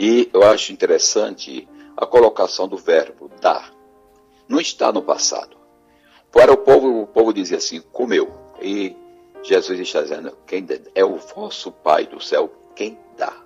E 0.00 0.30
eu 0.32 0.42
acho 0.44 0.72
interessante 0.72 1.68
a 1.94 2.06
colocação 2.06 2.66
do 2.66 2.78
verbo 2.78 3.30
dar. 3.40 3.70
Não 4.48 4.58
está 4.58 4.90
no 4.90 5.02
passado. 5.02 5.56
Para 6.32 6.52
o 6.52 6.56
povo, 6.56 7.02
o 7.02 7.06
povo 7.06 7.32
dizia 7.34 7.58
assim: 7.58 7.82
comeu. 7.92 8.32
E 8.62 8.96
Jesus 9.42 9.78
está 9.78 10.00
dizendo: 10.00 10.36
quem 10.46 10.66
é 10.94 11.04
o 11.04 11.16
vosso 11.16 11.70
Pai 11.70 12.06
do 12.06 12.20
céu, 12.20 12.50
quem 12.74 12.98
dá. 13.18 13.44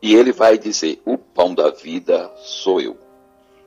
E 0.00 0.14
ele 0.14 0.30
vai 0.30 0.56
dizer: 0.56 1.02
o 1.04 1.18
pão 1.18 1.52
da 1.52 1.70
vida 1.70 2.32
sou 2.36 2.80
eu 2.80 2.96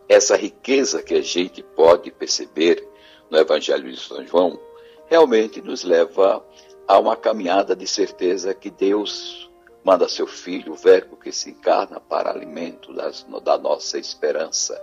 essa 0.08 0.36
riqueza 0.36 1.04
que 1.04 1.14
a 1.14 1.22
gente 1.22 1.62
pode 1.62 2.12
perceber 2.12 2.88
no 3.30 3.38
Evangelho 3.38 3.92
de 3.92 4.00
São 4.00 4.26
João 4.26 4.60
realmente 5.08 5.62
nos 5.62 5.84
leva 5.84 6.46
a 6.88 6.98
uma 6.98 7.16
caminhada 7.16 7.76
de 7.76 7.86
certeza 7.86 8.54
que 8.54 8.70
Deus 8.70 9.47
manda 9.88 10.10
seu 10.10 10.28
Filho, 10.28 10.74
o 10.74 10.76
Verbo 10.76 11.16
que 11.16 11.32
se 11.32 11.50
encarna, 11.50 11.98
para 11.98 12.30
alimento 12.30 12.92
das, 12.92 13.26
da 13.42 13.58
nossa 13.58 13.98
esperança, 13.98 14.78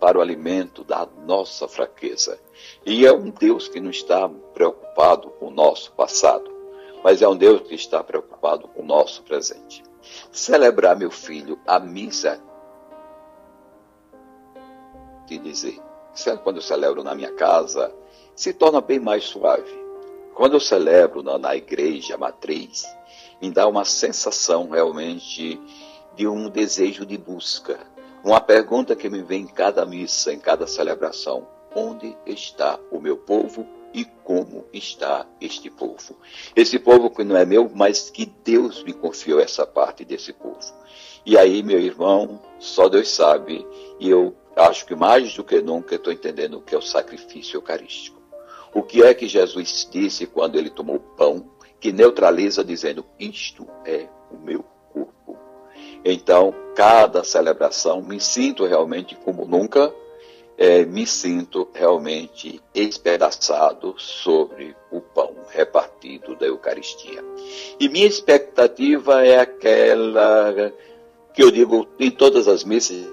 para 0.00 0.16
o 0.16 0.22
alimento 0.22 0.82
da 0.82 1.06
nossa 1.26 1.68
fraqueza. 1.68 2.40
E 2.86 3.04
é 3.04 3.12
um 3.12 3.28
Deus 3.28 3.68
que 3.68 3.78
não 3.80 3.90
está 3.90 4.26
preocupado 4.54 5.28
com 5.32 5.48
o 5.48 5.50
nosso 5.50 5.92
passado, 5.92 6.50
mas 7.04 7.20
é 7.20 7.28
um 7.28 7.36
Deus 7.36 7.68
que 7.68 7.74
está 7.74 8.02
preocupado 8.02 8.66
com 8.68 8.80
o 8.80 8.86
nosso 8.86 9.22
presente. 9.24 9.84
Celebrar, 10.32 10.96
meu 10.96 11.10
filho, 11.10 11.60
a 11.66 11.78
missa 11.78 12.42
te 15.26 15.36
dizer. 15.36 15.78
Certo? 16.14 16.42
Quando 16.42 16.56
eu 16.56 16.62
celebro 16.62 17.04
na 17.04 17.14
minha 17.14 17.34
casa, 17.34 17.94
se 18.34 18.54
torna 18.54 18.80
bem 18.80 19.00
mais 19.00 19.24
suave. 19.24 19.84
Quando 20.34 20.54
eu 20.54 20.60
celebro 20.60 21.22
na, 21.22 21.36
na 21.36 21.54
igreja 21.54 22.16
matriz, 22.16 22.86
me 23.40 23.50
dá 23.50 23.66
uma 23.66 23.84
sensação 23.84 24.70
realmente 24.70 25.60
de 26.14 26.26
um 26.26 26.48
desejo 26.48 27.04
de 27.04 27.18
busca. 27.18 27.78
Uma 28.24 28.40
pergunta 28.40 28.96
que 28.96 29.08
me 29.08 29.22
vem 29.22 29.42
em 29.42 29.46
cada 29.46 29.84
missa, 29.84 30.32
em 30.32 30.38
cada 30.38 30.66
celebração: 30.66 31.46
onde 31.74 32.16
está 32.26 32.78
o 32.90 33.00
meu 33.00 33.16
povo 33.16 33.66
e 33.92 34.04
como 34.24 34.66
está 34.72 35.26
este 35.40 35.70
povo? 35.70 36.16
Esse 36.54 36.78
povo 36.78 37.10
que 37.10 37.22
não 37.22 37.36
é 37.36 37.44
meu, 37.44 37.70
mas 37.74 38.10
que 38.10 38.26
Deus 38.44 38.82
me 38.82 38.92
confiou 38.92 39.40
essa 39.40 39.66
parte 39.66 40.04
desse 40.04 40.32
povo. 40.32 40.58
E 41.24 41.36
aí, 41.36 41.62
meu 41.62 41.78
irmão, 41.78 42.40
só 42.58 42.88
Deus 42.88 43.08
sabe, 43.08 43.66
e 43.98 44.08
eu 44.08 44.34
acho 44.56 44.86
que 44.86 44.94
mais 44.94 45.34
do 45.34 45.44
que 45.44 45.60
nunca 45.60 45.96
estou 45.96 46.12
entendendo 46.12 46.58
o 46.58 46.62
que 46.62 46.74
é 46.74 46.78
o 46.78 46.82
sacrifício 46.82 47.58
eucarístico. 47.58 48.16
O 48.72 48.82
que 48.82 49.02
é 49.02 49.12
que 49.14 49.26
Jesus 49.26 49.88
disse 49.90 50.26
quando 50.26 50.56
ele 50.56 50.70
tomou 50.70 50.96
o 50.96 51.00
pão, 51.00 51.50
que 51.86 51.92
neutraliza 51.92 52.64
dizendo: 52.64 53.06
Isto 53.16 53.64
é 53.84 54.08
o 54.32 54.36
meu 54.36 54.64
corpo. 54.92 55.38
Então, 56.04 56.52
cada 56.74 57.22
celebração, 57.22 58.02
me 58.02 58.18
sinto 58.18 58.66
realmente 58.66 59.14
como 59.14 59.44
nunca, 59.44 59.94
é, 60.58 60.84
me 60.84 61.06
sinto 61.06 61.68
realmente 61.72 62.60
espedaçado 62.74 63.94
sobre 63.98 64.74
o 64.90 65.00
pão 65.00 65.32
repartido 65.48 66.34
da 66.34 66.46
Eucaristia. 66.46 67.22
E 67.78 67.88
minha 67.88 68.06
expectativa 68.06 69.24
é 69.24 69.38
aquela 69.38 70.72
que 71.32 71.40
eu 71.40 71.52
digo 71.52 71.86
em 72.00 72.10
todas 72.10 72.48
as 72.48 72.64
missas 72.64 73.06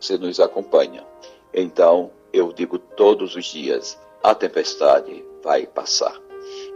você 0.00 0.18
nos 0.18 0.40
acompanha. 0.40 1.06
Então, 1.52 2.10
eu 2.32 2.52
digo 2.52 2.80
todos 2.80 3.36
os 3.36 3.44
dias: 3.44 3.96
a 4.24 4.34
tempestade 4.34 5.24
vai 5.44 5.66
passar. 5.66 6.18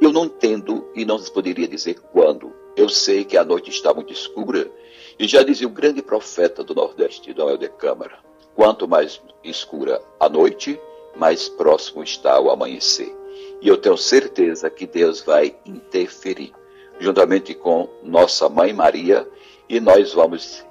Eu 0.01 0.13
não 0.13 0.27
entendo 0.27 0.87
e 0.95 1.05
não 1.05 1.19
poderia 1.25 1.67
dizer 1.67 1.99
quando. 2.13 2.53
Eu 2.77 2.89
sei 2.89 3.25
que 3.25 3.37
a 3.37 3.45
noite 3.45 3.71
está 3.71 3.93
muito 3.93 4.13
escura 4.13 4.71
e 5.19 5.27
já 5.27 5.43
dizia 5.43 5.67
o 5.67 5.71
grande 5.71 6.01
profeta 6.01 6.63
do 6.63 6.75
Nordeste, 6.75 7.33
Dom 7.33 7.51
Helder 7.51 7.73
Câmara: 7.73 8.19
quanto 8.55 8.87
mais 8.87 9.21
escura 9.43 10.01
a 10.21 10.29
noite, 10.29 10.79
mais 11.17 11.49
próximo 11.49 12.05
está 12.05 12.39
o 12.39 12.51
amanhecer. 12.51 13.13
E 13.61 13.67
eu 13.67 13.77
tenho 13.77 13.97
certeza 13.97 14.71
que 14.71 14.87
Deus 14.87 15.21
vai 15.23 15.57
interferir, 15.67 16.53
juntamente 17.01 17.55
com 17.55 17.89
nossa 18.05 18.49
Mãe 18.49 18.73
Maria, 18.73 19.29
e 19.69 19.81
nós 19.81 20.13
vamos, 20.13 20.65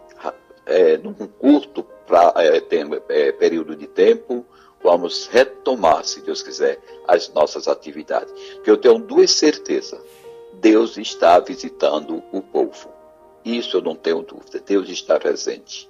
é, 0.65 0.97
num 0.97 1.13
curto 1.13 1.83
pra, 2.05 2.33
é, 2.37 2.61
tem, 2.61 2.89
é, 3.09 3.31
período 3.33 3.75
de 3.75 3.87
tempo, 3.87 4.45
vamos 4.83 5.27
retomar, 5.27 6.03
se 6.05 6.21
Deus 6.21 6.41
quiser, 6.41 6.79
as 7.07 7.29
nossas 7.33 7.67
atividades. 7.67 8.33
Que 8.63 8.69
eu 8.69 8.77
tenho 8.77 8.99
duas 8.99 9.31
certezas. 9.31 9.99
Deus 10.53 10.97
está 10.97 11.39
visitando 11.39 12.23
o 12.31 12.41
povo. 12.41 12.89
Isso 13.43 13.77
eu 13.77 13.81
não 13.81 13.95
tenho 13.95 14.21
dúvida. 14.21 14.59
Deus 14.59 14.89
está 14.89 15.19
presente. 15.19 15.89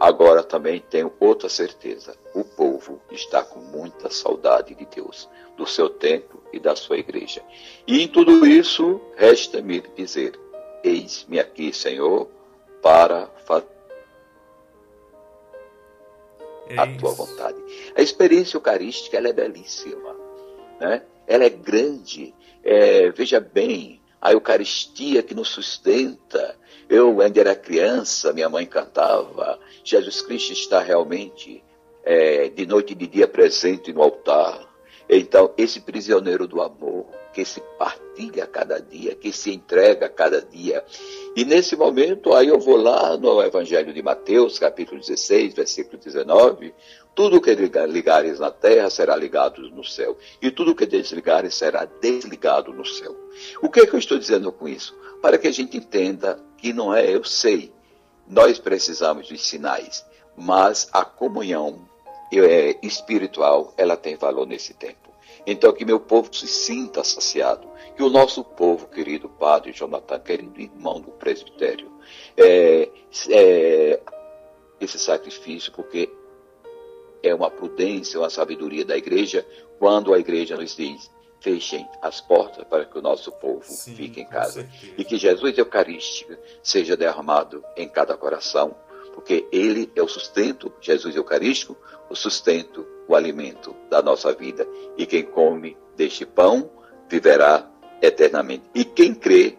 Agora 0.00 0.42
também 0.42 0.82
tenho 0.90 1.12
outra 1.20 1.48
certeza. 1.48 2.14
O 2.34 2.44
povo 2.44 3.00
está 3.10 3.42
com 3.42 3.60
muita 3.60 4.10
saudade 4.10 4.74
de 4.74 4.86
Deus, 4.86 5.28
do 5.56 5.66
seu 5.66 5.88
templo 5.88 6.42
e 6.52 6.58
da 6.58 6.74
sua 6.74 6.98
igreja. 6.98 7.42
E 7.86 8.02
em 8.02 8.08
tudo 8.08 8.46
isso, 8.46 9.00
resta-me 9.16 9.82
dizer: 9.96 10.38
Eis-me 10.82 11.38
aqui, 11.38 11.72
Senhor, 11.72 12.28
para 12.82 13.28
fazer 13.44 13.77
é 16.68 16.78
a 16.78 16.86
tua 16.98 17.12
vontade. 17.12 17.56
A 17.96 18.02
experiência 18.02 18.56
eucarística 18.56 19.16
ela 19.16 19.28
é 19.28 19.32
belíssima, 19.32 20.16
né? 20.80 21.02
ela 21.26 21.44
é 21.44 21.50
grande. 21.50 22.34
É, 22.62 23.10
veja 23.10 23.40
bem, 23.40 24.00
a 24.20 24.32
Eucaristia 24.32 25.22
que 25.22 25.34
nos 25.34 25.48
sustenta. 25.48 26.56
Eu 26.88 27.20
ainda 27.20 27.40
era 27.40 27.54
criança, 27.54 28.32
minha 28.32 28.48
mãe 28.48 28.66
cantava, 28.66 29.58
Jesus 29.84 30.22
Cristo 30.22 30.52
está 30.52 30.80
realmente 30.80 31.62
é, 32.02 32.48
de 32.48 32.66
noite 32.66 32.92
e 32.92 32.96
de 32.96 33.06
dia 33.06 33.28
presente 33.28 33.92
no 33.92 34.02
altar. 34.02 34.67
Então, 35.08 35.52
esse 35.56 35.80
prisioneiro 35.80 36.46
do 36.46 36.60
amor, 36.60 37.06
que 37.32 37.44
se 37.44 37.60
partilha 37.78 38.46
cada 38.46 38.80
dia, 38.80 39.14
que 39.14 39.32
se 39.32 39.52
entrega 39.52 40.08
cada 40.08 40.42
dia. 40.42 40.84
E 41.36 41.44
nesse 41.44 41.76
momento, 41.76 42.34
aí 42.34 42.48
eu 42.48 42.58
vou 42.58 42.76
lá 42.76 43.16
no 43.16 43.40
Evangelho 43.40 43.92
de 43.92 44.02
Mateus, 44.02 44.58
capítulo 44.58 45.00
16, 45.00 45.54
versículo 45.54 45.98
19, 46.02 46.74
tudo 47.14 47.40
que 47.40 47.54
ligares 47.54 48.38
na 48.38 48.50
terra 48.50 48.90
será 48.90 49.16
ligado 49.16 49.62
no 49.70 49.84
céu, 49.84 50.16
e 50.42 50.50
tudo 50.50 50.74
que 50.74 50.86
desligares 50.86 51.54
será 51.54 51.84
desligado 51.84 52.72
no 52.72 52.84
céu. 52.84 53.16
O 53.62 53.68
que, 53.68 53.80
é 53.80 53.86
que 53.86 53.94
eu 53.94 53.98
estou 53.98 54.18
dizendo 54.18 54.52
com 54.52 54.68
isso? 54.68 54.96
Para 55.22 55.38
que 55.38 55.48
a 55.48 55.52
gente 55.52 55.76
entenda 55.76 56.38
que 56.56 56.72
não 56.72 56.94
é 56.94 57.08
eu 57.08 57.24
sei, 57.24 57.72
nós 58.26 58.58
precisamos 58.58 59.28
dos 59.28 59.46
sinais, 59.46 60.04
mas 60.36 60.88
a 60.92 61.04
comunhão 61.04 61.87
espiritual 62.82 63.72
ela 63.76 63.96
tem 63.96 64.16
valor 64.16 64.46
nesse 64.46 64.74
tempo. 64.74 65.08
Então, 65.46 65.72
que 65.72 65.84
meu 65.84 65.98
povo 65.98 66.28
se 66.34 66.46
sinta 66.46 67.02
saciado. 67.02 67.66
Que 67.96 68.02
o 68.02 68.10
nosso 68.10 68.44
povo, 68.44 68.86
querido 68.86 69.28
Padre 69.28 69.72
Jonathan, 69.72 70.18
querido 70.20 70.60
irmão 70.60 71.00
do 71.00 71.10
presbitério, 71.12 71.90
é, 72.36 72.88
é, 73.30 74.00
esse 74.80 74.98
sacrifício, 74.98 75.72
porque 75.72 76.10
é 77.22 77.34
uma 77.34 77.50
prudência, 77.50 78.20
uma 78.20 78.30
sabedoria 78.30 78.84
da 78.84 78.96
igreja, 78.96 79.44
quando 79.78 80.12
a 80.12 80.18
igreja 80.18 80.56
nos 80.56 80.76
diz: 80.76 81.10
fechem 81.40 81.88
as 82.02 82.20
portas 82.20 82.64
para 82.64 82.84
que 82.84 82.98
o 82.98 83.02
nosso 83.02 83.32
povo 83.32 83.64
Sim, 83.64 83.94
fique 83.94 84.20
em 84.20 84.26
casa. 84.26 84.68
E 84.96 85.04
que 85.04 85.16
Jesus 85.16 85.56
Eucarístico 85.56 86.36
seja 86.62 86.96
derramado 86.96 87.64
em 87.76 87.88
cada 87.88 88.16
coração, 88.16 88.74
porque 89.18 89.48
Ele 89.50 89.90
é 89.96 90.00
o 90.00 90.06
sustento, 90.06 90.72
Jesus 90.80 91.16
Eucarístico, 91.16 91.76
o 92.08 92.14
sustento 92.14 92.86
o 93.08 93.16
alimento 93.16 93.74
da 93.90 94.00
nossa 94.00 94.32
vida. 94.32 94.64
E 94.96 95.04
quem 95.06 95.24
come 95.24 95.76
deste 95.96 96.24
pão 96.24 96.70
viverá 97.10 97.68
eternamente. 98.00 98.62
E 98.72 98.84
quem 98.84 99.12
crê 99.12 99.58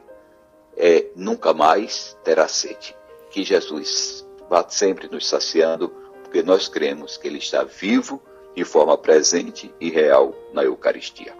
é, 0.77 1.07
nunca 1.13 1.53
mais 1.53 2.17
terá 2.23 2.47
sede. 2.47 2.95
Que 3.31 3.43
Jesus 3.43 4.25
vá 4.49 4.65
sempre 4.69 5.09
nos 5.09 5.27
saciando, 5.27 5.89
porque 6.23 6.41
nós 6.41 6.69
cremos 6.69 7.17
que 7.17 7.27
Ele 7.27 7.39
está 7.39 7.65
vivo 7.65 8.23
de 8.55 8.63
forma 8.63 8.97
presente 8.97 9.75
e 9.77 9.89
real 9.89 10.33
na 10.53 10.63
Eucaristia. 10.63 11.35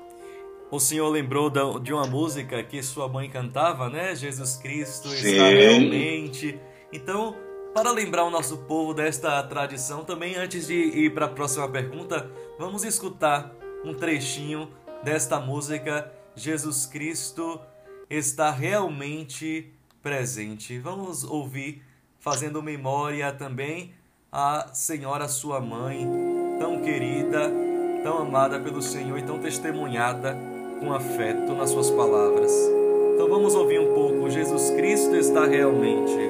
O 0.69 0.77
senhor 0.77 1.07
lembrou 1.07 1.49
de 1.79 1.93
uma 1.93 2.05
música 2.05 2.61
que 2.63 2.83
sua 2.83 3.07
mãe 3.07 3.29
cantava, 3.29 3.89
né? 3.89 4.13
Jesus 4.13 4.57
Cristo 4.57 5.07
Sim. 5.07 5.31
está 5.31 5.47
realmente. 5.47 6.59
Então, 6.91 7.33
para 7.73 7.91
lembrar 7.91 8.23
o 8.23 8.29
nosso 8.29 8.57
povo 8.59 8.93
desta 8.93 9.41
tradição, 9.43 10.03
também 10.03 10.35
antes 10.35 10.67
de 10.67 10.73
ir 10.73 11.13
para 11.13 11.25
a 11.25 11.29
próxima 11.29 11.67
pergunta, 11.69 12.29
vamos 12.57 12.83
escutar 12.83 13.53
um 13.83 13.93
trechinho 13.93 14.69
desta 15.03 15.39
música 15.39 16.11
Jesus 16.35 16.85
Cristo 16.85 17.59
está 18.09 18.49
realmente 18.49 19.71
presente. 20.01 20.79
Vamos 20.79 21.23
ouvir, 21.23 21.83
fazendo 22.17 22.63
memória 22.63 23.31
também 23.31 23.93
a 24.31 24.69
Senhora, 24.73 25.27
sua 25.27 25.59
mãe, 25.59 26.07
tão 26.59 26.81
querida, 26.81 27.51
tão 28.03 28.19
amada 28.19 28.59
pelo 28.59 28.81
Senhor 28.81 29.17
e 29.17 29.23
tão 29.23 29.39
testemunhada 29.39 30.35
com 30.79 30.93
afeto 30.93 31.53
nas 31.53 31.71
suas 31.71 31.89
palavras. 31.91 32.51
Então 33.15 33.27
vamos 33.27 33.53
ouvir 33.53 33.79
um 33.79 33.93
pouco. 33.93 34.29
Jesus 34.29 34.69
Cristo 34.71 35.15
está 35.15 35.45
realmente 35.45 36.28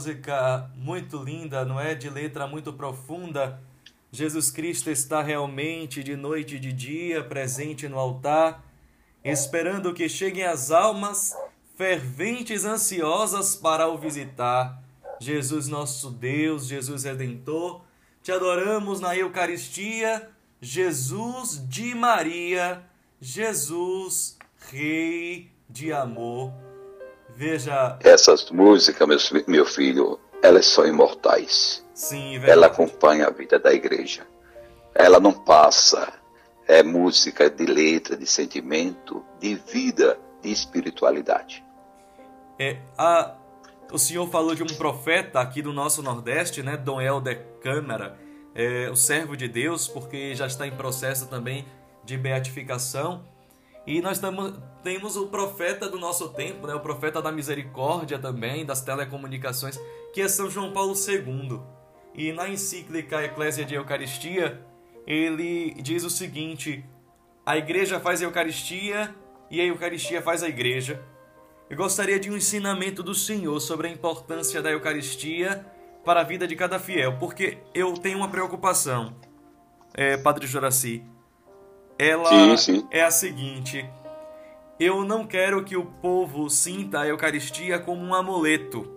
música 0.00 0.70
muito 0.74 1.22
linda, 1.22 1.62
não 1.62 1.78
é? 1.78 1.94
De 1.94 2.08
letra 2.08 2.46
muito 2.46 2.72
profunda. 2.72 3.60
Jesus 4.10 4.50
Cristo 4.50 4.90
está 4.90 5.20
realmente 5.20 6.02
de 6.02 6.16
noite 6.16 6.56
e 6.56 6.58
de 6.58 6.72
dia 6.72 7.22
presente 7.22 7.86
no 7.86 7.98
altar, 7.98 8.64
esperando 9.22 9.92
que 9.92 10.08
cheguem 10.08 10.44
as 10.44 10.70
almas 10.70 11.36
ferventes, 11.76 12.64
ansiosas 12.64 13.54
para 13.54 13.88
o 13.88 13.98
visitar. 13.98 14.82
Jesus, 15.20 15.68
nosso 15.68 16.10
Deus, 16.10 16.66
Jesus 16.66 17.04
Redentor, 17.04 17.82
te 18.22 18.32
adoramos 18.32 19.00
na 19.00 19.14
Eucaristia, 19.14 20.30
Jesus 20.62 21.62
de 21.68 21.94
Maria, 21.94 22.82
Jesus, 23.20 24.38
Rei 24.70 25.50
de 25.68 25.92
amor. 25.92 26.69
Veja. 27.40 27.96
Essas 28.04 28.50
músicas, 28.50 29.08
meu, 29.08 29.44
meu 29.46 29.64
filho, 29.64 30.20
elas 30.42 30.66
são 30.66 30.86
imortais. 30.86 31.82
Sim, 31.94 32.32
verdade. 32.32 32.52
Ela 32.52 32.66
acompanha 32.66 33.28
a 33.28 33.30
vida 33.30 33.58
da 33.58 33.72
igreja. 33.72 34.26
Ela 34.94 35.18
não 35.18 35.32
passa. 35.32 36.12
É 36.68 36.82
música 36.82 37.48
de 37.48 37.64
letra, 37.64 38.14
de 38.14 38.26
sentimento, 38.26 39.24
de 39.40 39.54
vida, 39.54 40.18
de 40.42 40.52
espiritualidade. 40.52 41.64
É, 42.58 42.76
a, 42.98 43.34
o 43.90 43.98
senhor 43.98 44.28
falou 44.28 44.54
de 44.54 44.62
um 44.62 44.76
profeta 44.76 45.40
aqui 45.40 45.62
do 45.62 45.72
nosso 45.72 46.02
Nordeste, 46.02 46.62
né? 46.62 46.76
Dom 46.76 47.00
Helder 47.00 47.42
Câmara, 47.62 48.18
é, 48.54 48.90
o 48.90 48.96
servo 48.96 49.34
de 49.34 49.48
Deus, 49.48 49.88
porque 49.88 50.34
já 50.34 50.46
está 50.46 50.66
em 50.66 50.76
processo 50.76 51.26
também 51.26 51.64
de 52.04 52.18
beatificação. 52.18 53.24
E 53.90 54.00
nós 54.00 54.20
tamo, 54.20 54.52
temos 54.84 55.16
o 55.16 55.26
profeta 55.26 55.88
do 55.88 55.98
nosso 55.98 56.28
tempo, 56.28 56.64
né? 56.64 56.72
o 56.72 56.78
profeta 56.78 57.20
da 57.20 57.32
misericórdia 57.32 58.20
também, 58.20 58.64
das 58.64 58.80
telecomunicações, 58.82 59.80
que 60.12 60.22
é 60.22 60.28
São 60.28 60.48
João 60.48 60.72
Paulo 60.72 60.94
II. 60.94 61.60
E 62.14 62.32
na 62.32 62.48
encíclica 62.48 63.24
Eclésia 63.24 63.64
de 63.64 63.74
Eucaristia, 63.74 64.64
ele 65.04 65.74
diz 65.82 66.04
o 66.04 66.10
seguinte: 66.10 66.84
a 67.44 67.58
igreja 67.58 67.98
faz 67.98 68.22
a 68.22 68.26
Eucaristia 68.26 69.12
e 69.50 69.60
a 69.60 69.64
Eucaristia 69.64 70.22
faz 70.22 70.44
a 70.44 70.48
igreja. 70.48 71.02
Eu 71.68 71.76
gostaria 71.76 72.20
de 72.20 72.30
um 72.30 72.36
ensinamento 72.36 73.02
do 73.02 73.12
Senhor 73.12 73.58
sobre 73.58 73.88
a 73.88 73.90
importância 73.90 74.62
da 74.62 74.70
Eucaristia 74.70 75.66
para 76.04 76.20
a 76.20 76.24
vida 76.24 76.46
de 76.46 76.54
cada 76.54 76.78
fiel, 76.78 77.18
porque 77.18 77.58
eu 77.74 77.94
tenho 77.94 78.18
uma 78.18 78.28
preocupação, 78.28 79.16
é, 79.94 80.16
Padre 80.16 80.46
Joraci 80.46 81.04
ela 82.00 82.56
sim, 82.56 82.74
sim. 82.74 82.88
é 82.90 83.02
a 83.02 83.10
seguinte: 83.10 83.88
eu 84.78 85.04
não 85.04 85.26
quero 85.26 85.62
que 85.64 85.76
o 85.76 85.84
povo 85.84 86.48
sinta 86.48 87.00
a 87.00 87.06
Eucaristia 87.06 87.78
como 87.78 88.02
um 88.02 88.14
amuleto, 88.14 88.90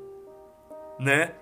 né? 0.97 1.33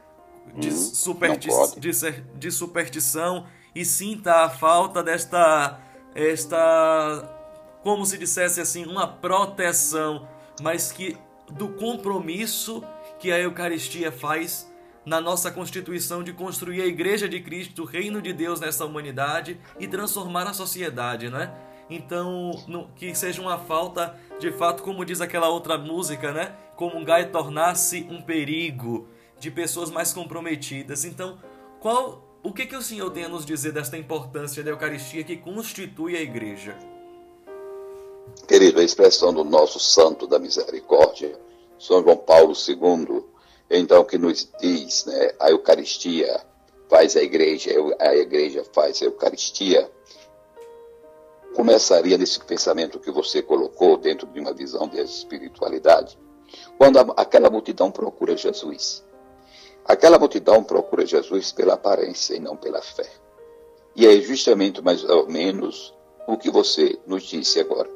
De, 0.56 0.70
Hum, 0.70 0.72
superti 0.72 1.48
de, 1.78 1.92
de 2.36 2.52
superstição 2.52 3.46
e 3.76 3.86
sinta 3.86 4.44
a 4.44 4.50
falta 4.50 5.04
desta 5.04 5.80
esta 6.16 7.38
como 7.84 8.06
se 8.06 8.18
dissesse 8.18 8.60
assim 8.60 8.86
uma 8.86 9.08
proteção, 9.08 10.28
mas 10.62 10.92
que 10.92 11.16
do 11.50 11.70
compromisso 11.70 12.84
que 13.20 13.32
a 13.32 13.40
Eucaristia 13.40 14.12
faz 14.12 14.71
na 15.06 15.20
nossa 15.20 15.50
constituição 15.52 16.24
de 16.24 16.32
construir 16.32 16.82
a 16.82 16.86
Igreja 16.86 17.28
de 17.28 17.40
Cristo, 17.40 17.84
o 17.84 17.86
reino 17.86 18.22
de 18.22 18.34
Deus 18.34 18.60
nessa 18.60 18.86
humanidade 18.86 19.60
e 19.80 19.88
transformar 19.88 20.48
a 20.48 20.54
sociedade, 20.54 21.30
né? 21.30 21.52
Então, 21.90 22.52
que 22.96 23.14
seja 23.14 23.42
uma 23.42 23.58
falta, 23.58 24.16
de 24.40 24.52
fato, 24.52 24.82
como 24.84 25.04
diz 25.04 25.20
aquela 25.20 25.50
outra 25.50 25.78
música, 25.78 26.32
né? 26.32 26.56
Comungar 26.76 27.22
e 27.22 27.26
tornar-se 27.26 28.08
um 28.10 28.22
perigo 28.22 29.08
de 29.40 29.52
pessoas 29.52 29.90
mais 29.90 30.14
comprometidas. 30.14 31.04
Então, 31.04 31.38
qual 31.80 32.24
o 32.44 32.54
que, 32.54 32.66
que 32.66 32.76
o 32.76 32.82
Senhor 32.82 33.10
tem 33.12 33.26
a 33.26 33.30
nos 33.30 33.46
dizer 33.46 33.74
desta 33.74 33.98
importância 33.98 34.64
da 34.64 34.70
Eucaristia 34.70 35.24
que 35.24 35.36
constitui 35.36 36.16
a 36.16 36.22
Igreja? 36.22 36.78
Querido, 38.48 38.80
a 38.80 38.84
expressão 38.84 39.34
do 39.34 39.44
nosso 39.44 39.80
santo 39.80 40.26
da 40.26 40.40
misericórdia, 40.40 41.38
São 41.78 42.02
João 42.02 42.18
Paulo 42.18 42.54
II, 42.54 43.24
então 43.78 44.04
que 44.04 44.18
nos 44.18 44.50
diz, 44.60 45.06
né, 45.06 45.32
a 45.40 45.50
Eucaristia 45.50 46.42
faz 46.90 47.16
a 47.16 47.22
igreja, 47.22 47.72
a 48.00 48.16
igreja 48.16 48.66
faz 48.74 49.02
a 49.02 49.06
Eucaristia, 49.06 49.90
começaria 51.56 52.18
nesse 52.18 52.40
pensamento 52.42 53.00
que 53.00 53.10
você 53.10 53.42
colocou 53.42 53.98
dentro 53.98 54.28
de 54.28 54.40
uma 54.40 54.54
visão 54.54 54.88
de 54.88 55.00
espiritualidade, 55.00 56.20
quando 56.78 57.00
aquela 57.16 57.50
multidão 57.50 57.90
procura 57.90 58.36
Jesus. 58.36 59.06
Aquela 59.86 60.20
multidão 60.20 60.64
procura 60.64 61.06
Jesus 61.06 61.52
pela 61.52 61.74
aparência 61.74 62.36
e 62.36 62.40
não 62.40 62.56
pela 62.58 62.82
fé. 62.82 63.10
E 63.96 64.06
é 64.06 64.20
justamente 64.22 64.82
mais 64.82 65.04
ou 65.04 65.28
menos 65.28 65.94
o 66.28 66.38
que 66.38 66.52
você 66.52 67.00
nos 67.06 67.24
disse 67.24 67.60
agora. 67.60 67.90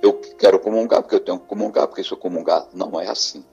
Eu 0.00 0.14
quero 0.14 0.60
comungar 0.60 1.02
porque 1.02 1.16
eu 1.16 1.20
tenho 1.20 1.40
que 1.40 1.46
comungar, 1.46 1.88
porque 1.88 2.04
se 2.04 2.12
eu 2.12 2.16
comungar, 2.16 2.68
não 2.72 3.00
é 3.00 3.08
assim. 3.08 3.44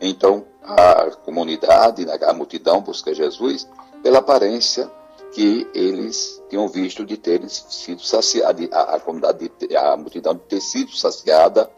Então, 0.00 0.46
a 0.62 1.10
comunidade, 1.24 2.06
né, 2.06 2.18
a 2.22 2.32
multidão 2.32 2.80
busca 2.80 3.14
Jesus 3.14 3.68
pela 4.02 4.18
aparência 4.18 4.90
que 5.32 5.68
eles 5.74 6.42
tinham 6.48 6.66
visto 6.68 7.04
de 7.04 7.16
terem 7.16 7.48
sido 7.48 8.02
saciados, 8.02 8.68
a, 8.72 8.96
a 8.96 9.00
comunidade, 9.00 9.50
a 9.76 9.96
multidão 9.96 10.34
de 10.34 10.40
ter 10.40 10.60
sido 10.60 10.90
saciada 10.96 11.70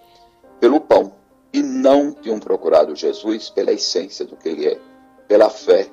pelo 0.60 0.80
pão. 0.80 1.12
E 1.52 1.62
não 1.62 2.12
tinham 2.12 2.38
procurado 2.38 2.96
Jesus 2.96 3.50
pela 3.50 3.72
essência 3.72 4.24
do 4.24 4.36
que 4.36 4.48
ele 4.48 4.68
é, 4.68 4.80
pela 5.28 5.50
fé. 5.50 5.90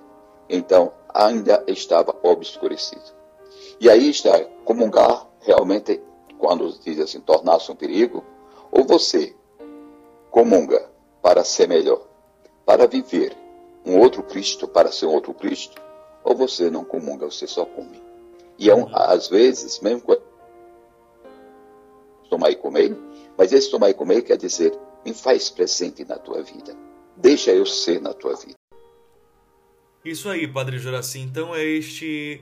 Então, 0.47 0.93
ainda 1.13 1.63
estava 1.67 2.15
obscurecido. 2.23 3.01
E 3.79 3.89
aí 3.89 4.09
está, 4.09 4.39
comungar 4.63 5.27
realmente, 5.41 6.01
quando 6.37 6.71
diz 6.79 6.99
assim, 6.99 7.19
tornar-se 7.19 7.71
um 7.71 7.75
perigo, 7.75 8.23
ou 8.71 8.85
você 8.85 9.35
comunga 10.31 10.89
para 11.21 11.43
ser 11.43 11.67
melhor, 11.67 12.01
para 12.69 12.85
viver 12.85 13.35
um 13.83 13.97
outro 13.97 14.21
Cristo, 14.21 14.67
para 14.67 14.91
ser 14.91 15.07
um 15.07 15.13
outro 15.13 15.33
Cristo, 15.33 15.81
ou 16.23 16.35
você 16.35 16.69
não 16.69 16.85
comunga, 16.85 17.25
você 17.25 17.47
só 17.47 17.65
come. 17.65 17.99
E 18.59 18.69
é 18.69 18.75
um, 18.75 18.87
às 18.95 19.27
vezes, 19.27 19.79
mesmo 19.79 20.01
quando 20.01 20.21
tomar 22.29 22.51
e 22.51 22.55
comer, 22.55 22.95
mas 23.35 23.51
esse 23.51 23.71
tomar 23.71 23.89
e 23.89 23.95
comer 23.95 24.21
quer 24.21 24.37
dizer, 24.37 24.71
me 25.03 25.15
faz 25.15 25.49
presente 25.49 26.05
na 26.05 26.19
tua 26.19 26.43
vida. 26.43 26.77
Deixa 27.17 27.49
eu 27.49 27.65
ser 27.65 27.99
na 27.99 28.13
tua 28.13 28.35
vida. 28.35 28.53
Isso 30.05 30.29
aí, 30.29 30.47
Padre 30.47 30.77
Juraci. 30.77 31.21
Então 31.21 31.55
é 31.55 31.65
este 31.65 32.39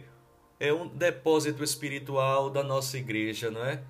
é 0.59 0.73
um 0.73 0.89
depósito 0.89 1.63
espiritual 1.63 2.49
da 2.49 2.63
nossa 2.63 2.97
igreja, 2.97 3.49
não 3.49 3.63
é? 3.63 3.81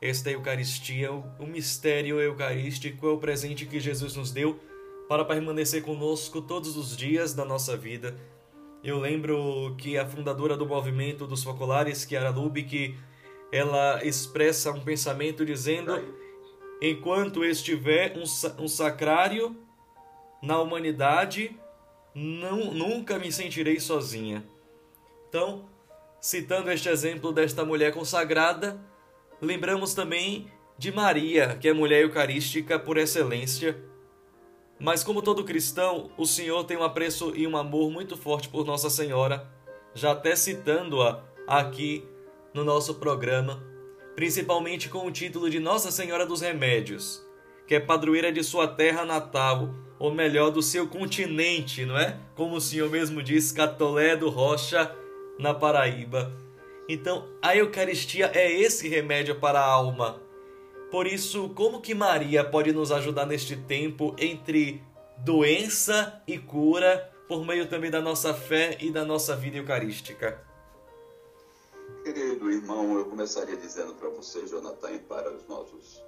Esta 0.00 0.30
Eucaristia, 0.30 1.12
o, 1.12 1.24
o 1.40 1.46
mistério 1.46 2.20
eucarístico 2.20 3.08
é 3.08 3.10
o 3.10 3.18
presente 3.18 3.66
que 3.66 3.80
Jesus 3.80 4.14
nos 4.14 4.30
deu 4.30 4.60
para 5.08 5.24
permanecer 5.24 5.82
conosco 5.82 6.40
todos 6.40 6.76
os 6.76 6.96
dias 6.96 7.34
da 7.34 7.44
nossa 7.44 7.76
vida. 7.76 8.16
Eu 8.82 8.98
lembro 8.98 9.74
que 9.78 9.96
a 9.96 10.06
fundadora 10.06 10.56
do 10.56 10.66
movimento 10.66 11.26
dos 11.26 11.44
focolares, 11.44 12.06
Chiara 12.08 12.30
Lubick, 12.30 12.96
ela 13.52 14.04
expressa 14.04 14.72
um 14.72 14.80
pensamento 14.80 15.44
dizendo: 15.44 15.92
enquanto 16.80 17.44
estiver 17.44 18.16
um, 18.16 18.64
um 18.64 18.68
sacrário 18.68 19.56
na 20.42 20.60
humanidade, 20.60 21.56
não, 22.14 22.72
nunca 22.72 23.18
me 23.18 23.30
sentirei 23.30 23.78
sozinha. 23.78 24.44
Então, 25.28 25.68
citando 26.20 26.70
este 26.70 26.88
exemplo 26.88 27.32
desta 27.32 27.64
mulher 27.64 27.92
consagrada, 27.92 28.80
lembramos 29.40 29.94
também 29.94 30.50
de 30.76 30.90
Maria, 30.90 31.56
que 31.60 31.68
é 31.68 31.72
mulher 31.72 32.02
eucarística 32.02 32.78
por 32.78 32.96
excelência. 32.96 33.76
Mas, 34.82 35.04
como 35.04 35.22
todo 35.22 35.44
cristão, 35.44 36.10
o 36.18 36.26
Senhor 36.26 36.64
tem 36.64 36.76
um 36.76 36.82
apreço 36.82 37.32
e 37.36 37.46
um 37.46 37.56
amor 37.56 37.88
muito 37.88 38.16
forte 38.16 38.48
por 38.48 38.66
Nossa 38.66 38.90
Senhora, 38.90 39.48
já 39.94 40.10
até 40.10 40.34
citando-a 40.34 41.22
aqui 41.46 42.04
no 42.52 42.64
nosso 42.64 42.96
programa, 42.96 43.62
principalmente 44.16 44.88
com 44.88 45.06
o 45.06 45.12
título 45.12 45.48
de 45.48 45.60
Nossa 45.60 45.92
Senhora 45.92 46.26
dos 46.26 46.40
Remédios, 46.40 47.24
que 47.64 47.76
é 47.76 47.80
padroeira 47.80 48.32
de 48.32 48.42
sua 48.42 48.66
terra 48.66 49.04
natal, 49.04 49.72
ou 50.00 50.12
melhor, 50.12 50.50
do 50.50 50.60
seu 50.60 50.88
continente, 50.88 51.84
não 51.86 51.96
é? 51.96 52.18
Como 52.34 52.56
o 52.56 52.60
Senhor 52.60 52.90
mesmo 52.90 53.22
diz, 53.22 53.52
Catolé 53.52 54.16
do 54.16 54.28
Rocha, 54.28 54.92
na 55.38 55.54
Paraíba. 55.54 56.36
Então, 56.88 57.28
a 57.40 57.56
Eucaristia 57.56 58.32
é 58.34 58.50
esse 58.50 58.88
remédio 58.88 59.36
para 59.36 59.60
a 59.60 59.64
alma. 59.64 60.20
Por 60.92 61.06
isso, 61.06 61.48
como 61.54 61.80
que 61.80 61.94
Maria 61.94 62.44
pode 62.44 62.70
nos 62.70 62.92
ajudar 62.92 63.24
neste 63.24 63.56
tempo 63.56 64.14
entre 64.18 64.84
doença 65.16 66.22
e 66.26 66.38
cura, 66.38 67.10
por 67.26 67.46
meio 67.46 67.66
também 67.66 67.90
da 67.90 68.02
nossa 68.02 68.34
fé 68.34 68.76
e 68.78 68.92
da 68.92 69.02
nossa 69.02 69.34
vida 69.34 69.56
eucarística? 69.56 70.46
Querido 72.04 72.50
irmão, 72.50 72.98
eu 72.98 73.06
começaria 73.06 73.56
dizendo 73.56 73.94
para 73.94 74.10
você, 74.10 74.46
Jonathan, 74.46 74.90
e 74.90 74.98
para 74.98 75.32
os 75.32 75.48
nossos 75.48 76.04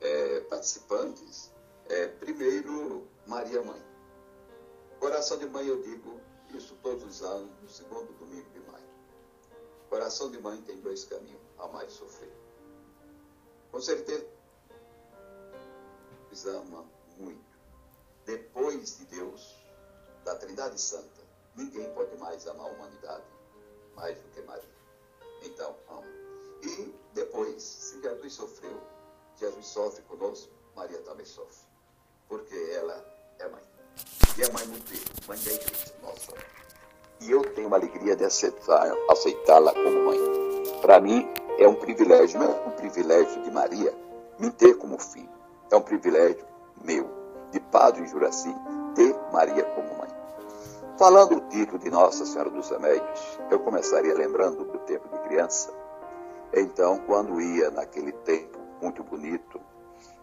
eh, 0.00 0.40
participantes, 0.50 1.52
eh, 1.88 2.08
primeiro, 2.08 3.06
Maria 3.28 3.62
Mãe. 3.62 3.80
Coração 4.98 5.38
de 5.38 5.46
mãe, 5.46 5.64
eu 5.64 5.80
digo 5.80 6.20
isso 6.52 6.76
todos 6.82 7.04
os 7.04 7.22
anos, 7.22 7.50
no 7.62 7.68
segundo 7.68 8.12
domingo 8.18 8.50
de 8.50 8.58
maio. 8.68 8.90
Coração 9.88 10.28
de 10.28 10.40
mãe 10.40 10.60
tem 10.62 10.80
dois 10.80 11.04
caminhos, 11.04 11.40
amar 11.56 11.86
e 11.86 11.90
sofrer. 11.90 12.43
Com 13.74 13.80
certeza, 13.80 14.24
nos 16.30 16.46
ama 16.46 16.84
muito. 17.18 17.58
Depois 18.24 18.98
de 18.98 19.04
Deus, 19.06 19.66
da 20.24 20.36
Trindade 20.36 20.80
Santa, 20.80 21.20
ninguém 21.56 21.92
pode 21.92 22.16
mais 22.18 22.46
amar 22.46 22.68
a 22.68 22.72
humanidade 22.72 23.24
mais 23.96 24.16
do 24.16 24.28
que 24.28 24.42
Maria. 24.42 24.70
Então, 25.42 25.74
ama. 25.90 26.06
E 26.62 26.94
depois, 27.14 27.60
se 27.60 28.00
Jesus 28.00 28.34
sofreu, 28.34 28.80
Jesus 29.40 29.66
sofre 29.66 30.02
conosco, 30.02 30.52
Maria 30.76 31.02
também 31.02 31.26
sofre. 31.26 31.66
Porque 32.28 32.54
ela 32.76 33.04
é 33.40 33.48
mãe. 33.48 33.62
E 34.38 34.42
é 34.44 34.52
mãe 34.52 34.66
no 34.66 34.80
peito, 34.84 35.26
mãe 35.26 35.38
da 35.40 35.52
igreja, 35.52 35.94
nossa. 36.00 36.32
E 37.20 37.28
eu 37.28 37.42
tenho 37.54 37.66
uma 37.66 37.76
alegria 37.76 38.14
de 38.14 38.24
aceitá-la 38.24 39.74
como 39.74 40.04
mãe. 40.04 40.18
Para 40.80 41.00
mim, 41.00 41.26
é 41.58 41.68
um 41.68 41.74
privilégio, 41.74 42.38
não 42.38 42.46
é 42.46 42.66
um 42.66 42.70
privilégio 42.70 43.42
de 43.42 43.50
Maria 43.50 43.94
me 44.38 44.50
ter 44.50 44.74
como 44.74 44.98
filho. 44.98 45.28
É 45.70 45.76
um 45.76 45.80
privilégio 45.80 46.44
meu, 46.82 47.08
de 47.50 47.60
Padre 47.60 48.06
Juraci, 48.06 48.54
ter 48.94 49.14
Maria 49.32 49.64
como 49.64 49.88
mãe. 49.98 50.08
Falando 50.96 51.36
o 51.36 51.40
título 51.48 51.78
de 51.78 51.90
Nossa 51.90 52.24
Senhora 52.24 52.50
dos 52.50 52.70
Remédios, 52.70 53.38
eu 53.50 53.58
começaria 53.60 54.14
lembrando 54.14 54.64
do 54.64 54.78
tempo 54.80 55.08
de 55.08 55.18
criança. 55.20 55.72
Então, 56.52 56.98
quando 57.06 57.40
ia 57.40 57.70
naquele 57.70 58.12
tempo 58.12 58.58
muito 58.80 59.02
bonito 59.02 59.60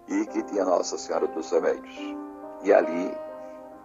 e 0.08 0.26
que 0.28 0.44
tinha 0.44 0.64
Nossa 0.64 0.98
Senhora 0.98 1.28
dos 1.28 1.50
Remédios. 1.52 2.16
E 2.64 2.72
ali 2.72 3.12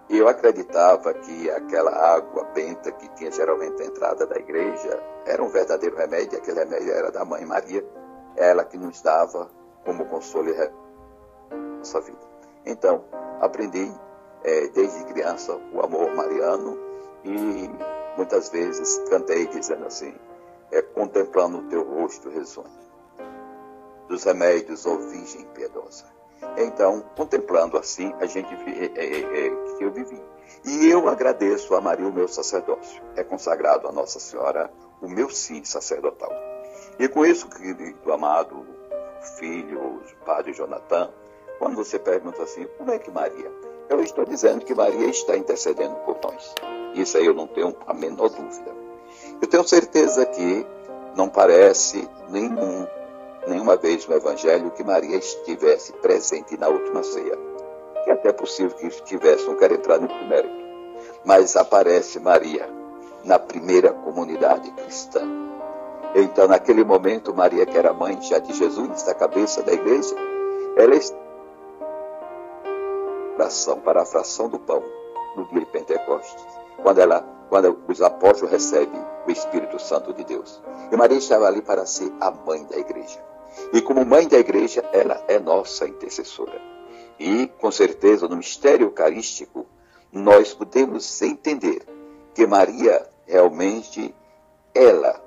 eu 0.08 0.28
acreditava 0.28 1.12
que 1.14 1.50
aquela 1.50 1.90
água 1.90 2.44
benta 2.54 2.92
que 2.92 3.08
tinha 3.14 3.30
geralmente 3.30 3.82
a 3.82 3.86
entrada 3.86 4.26
da 4.26 4.36
igreja 4.36 5.02
era 5.26 5.42
um 5.42 5.48
verdadeiro 5.48 5.96
remédio, 5.96 6.38
aquele 6.38 6.60
remédio 6.60 6.92
era 6.92 7.10
da 7.10 7.24
Mãe 7.24 7.44
Maria, 7.44 7.84
ela 8.36 8.64
que 8.64 8.76
nos 8.76 9.02
dava 9.02 9.50
como 9.84 10.06
consolo 10.06 10.50
e 10.50 10.70
nossa 11.78 12.00
vida. 12.00 12.20
Então, 12.64 13.04
aprendi 13.40 13.92
eh, 14.44 14.68
desde 14.68 15.04
criança 15.06 15.58
o 15.72 15.80
amor 15.80 16.14
mariano 16.14 16.78
e 17.24 17.70
muitas 18.16 18.48
vezes 18.50 18.98
cantei 19.10 19.46
dizendo 19.46 19.86
assim, 19.86 20.14
é, 20.70 20.82
contemplando 20.82 21.58
o 21.58 21.68
teu 21.68 21.82
rosto 21.82 22.28
risonho, 22.28 22.70
dos 24.08 24.24
remédios, 24.24 24.86
ó 24.86 24.96
Virgem 24.96 25.44
piedosa. 25.54 26.15
Então, 26.56 27.04
contemplando 27.16 27.76
assim, 27.76 28.12
a 28.20 28.26
gente 28.26 28.52
é, 28.54 28.86
é, 28.94 29.46
é, 29.46 29.76
que 29.76 29.84
eu 29.84 29.90
vivi. 29.90 30.20
E 30.64 30.88
eu 30.88 31.08
agradeço 31.08 31.74
a 31.74 31.80
Maria 31.80 32.06
o 32.06 32.12
meu 32.12 32.28
sacerdócio. 32.28 33.02
É 33.14 33.22
consagrado 33.22 33.86
a 33.88 33.92
Nossa 33.92 34.18
Senhora 34.18 34.70
o 35.00 35.08
meu 35.08 35.30
sim 35.30 35.64
sacerdotal. 35.64 36.32
E 36.98 37.08
com 37.08 37.24
isso, 37.24 37.48
querido 37.48 38.12
amado 38.12 38.66
filho, 39.38 40.02
padre 40.24 40.52
Jonathan, 40.52 41.10
quando 41.58 41.76
você 41.76 41.98
pergunta 41.98 42.42
assim, 42.42 42.66
como 42.78 42.90
é 42.90 42.98
que 42.98 43.10
Maria? 43.10 43.50
Eu 43.88 44.02
estou 44.02 44.24
dizendo 44.24 44.64
que 44.64 44.74
Maria 44.74 45.06
está 45.08 45.36
intercedendo 45.36 45.94
por 45.96 46.18
nós. 46.22 46.54
Isso 46.94 47.16
aí 47.16 47.26
eu 47.26 47.34
não 47.34 47.46
tenho 47.46 47.74
a 47.86 47.94
menor 47.94 48.28
dúvida. 48.28 48.74
Eu 49.40 49.48
tenho 49.48 49.66
certeza 49.66 50.24
que 50.26 50.66
não 51.14 51.28
parece 51.28 52.08
nenhum, 52.28 52.86
nenhuma 53.46 53.76
vez 53.76 54.06
no 54.06 54.14
Evangelho 54.14 54.70
que 54.70 54.84
Maria 54.84 55.16
estivesse 55.16 55.92
presente 55.94 56.56
na 56.56 56.68
última 56.68 57.02
ceia. 57.02 57.36
Que 58.04 58.10
é 58.10 58.12
até 58.12 58.32
possível 58.32 58.76
que 58.76 58.86
estivesse, 58.86 59.46
não 59.46 59.56
quero 59.56 59.74
entrar 59.74 59.98
no 59.98 60.08
mérito. 60.28 60.54
Mas 61.24 61.56
aparece 61.56 62.20
Maria 62.20 62.68
na 63.24 63.38
primeira 63.38 63.92
comunidade 63.92 64.70
cristã. 64.72 65.22
Então, 66.14 66.48
naquele 66.48 66.84
momento, 66.84 67.34
Maria, 67.34 67.66
que 67.66 67.76
era 67.76 67.92
mãe 67.92 68.20
já 68.22 68.38
de 68.38 68.52
Jesus, 68.54 69.02
da 69.02 69.14
cabeça 69.14 69.62
da 69.62 69.72
igreja, 69.72 70.14
ela 70.76 70.94
oração 73.36 73.78
para 73.80 74.02
a 74.02 74.06
fração 74.06 74.48
do 74.48 74.58
pão 74.58 74.82
no 75.36 75.44
dia 75.46 75.60
de 75.60 75.66
Pentecostes, 75.66 76.44
quando 76.82 76.98
ela, 76.98 77.22
quando 77.48 77.78
os 77.86 78.02
apóstolos 78.02 78.50
recebem 78.50 79.00
o 79.26 79.30
Espírito 79.30 79.78
Santo 79.78 80.12
de 80.12 80.24
Deus. 80.24 80.62
E 80.90 80.96
Maria 80.96 81.18
estava 81.18 81.46
ali 81.46 81.62
para 81.62 81.86
ser 81.86 82.12
a 82.20 82.30
mãe 82.30 82.64
da 82.64 82.76
igreja. 82.76 83.22
E 83.72 83.80
como 83.80 84.04
mãe 84.04 84.28
da 84.28 84.38
igreja, 84.38 84.84
ela 84.92 85.22
é 85.28 85.38
nossa 85.38 85.86
intercessora. 85.86 86.60
E, 87.18 87.46
com 87.58 87.70
certeza, 87.70 88.28
no 88.28 88.36
mistério 88.36 88.86
eucarístico, 88.86 89.66
nós 90.12 90.52
podemos 90.52 91.20
entender 91.22 91.82
que 92.34 92.46
Maria 92.46 93.08
realmente, 93.26 94.14
ela, 94.74 95.22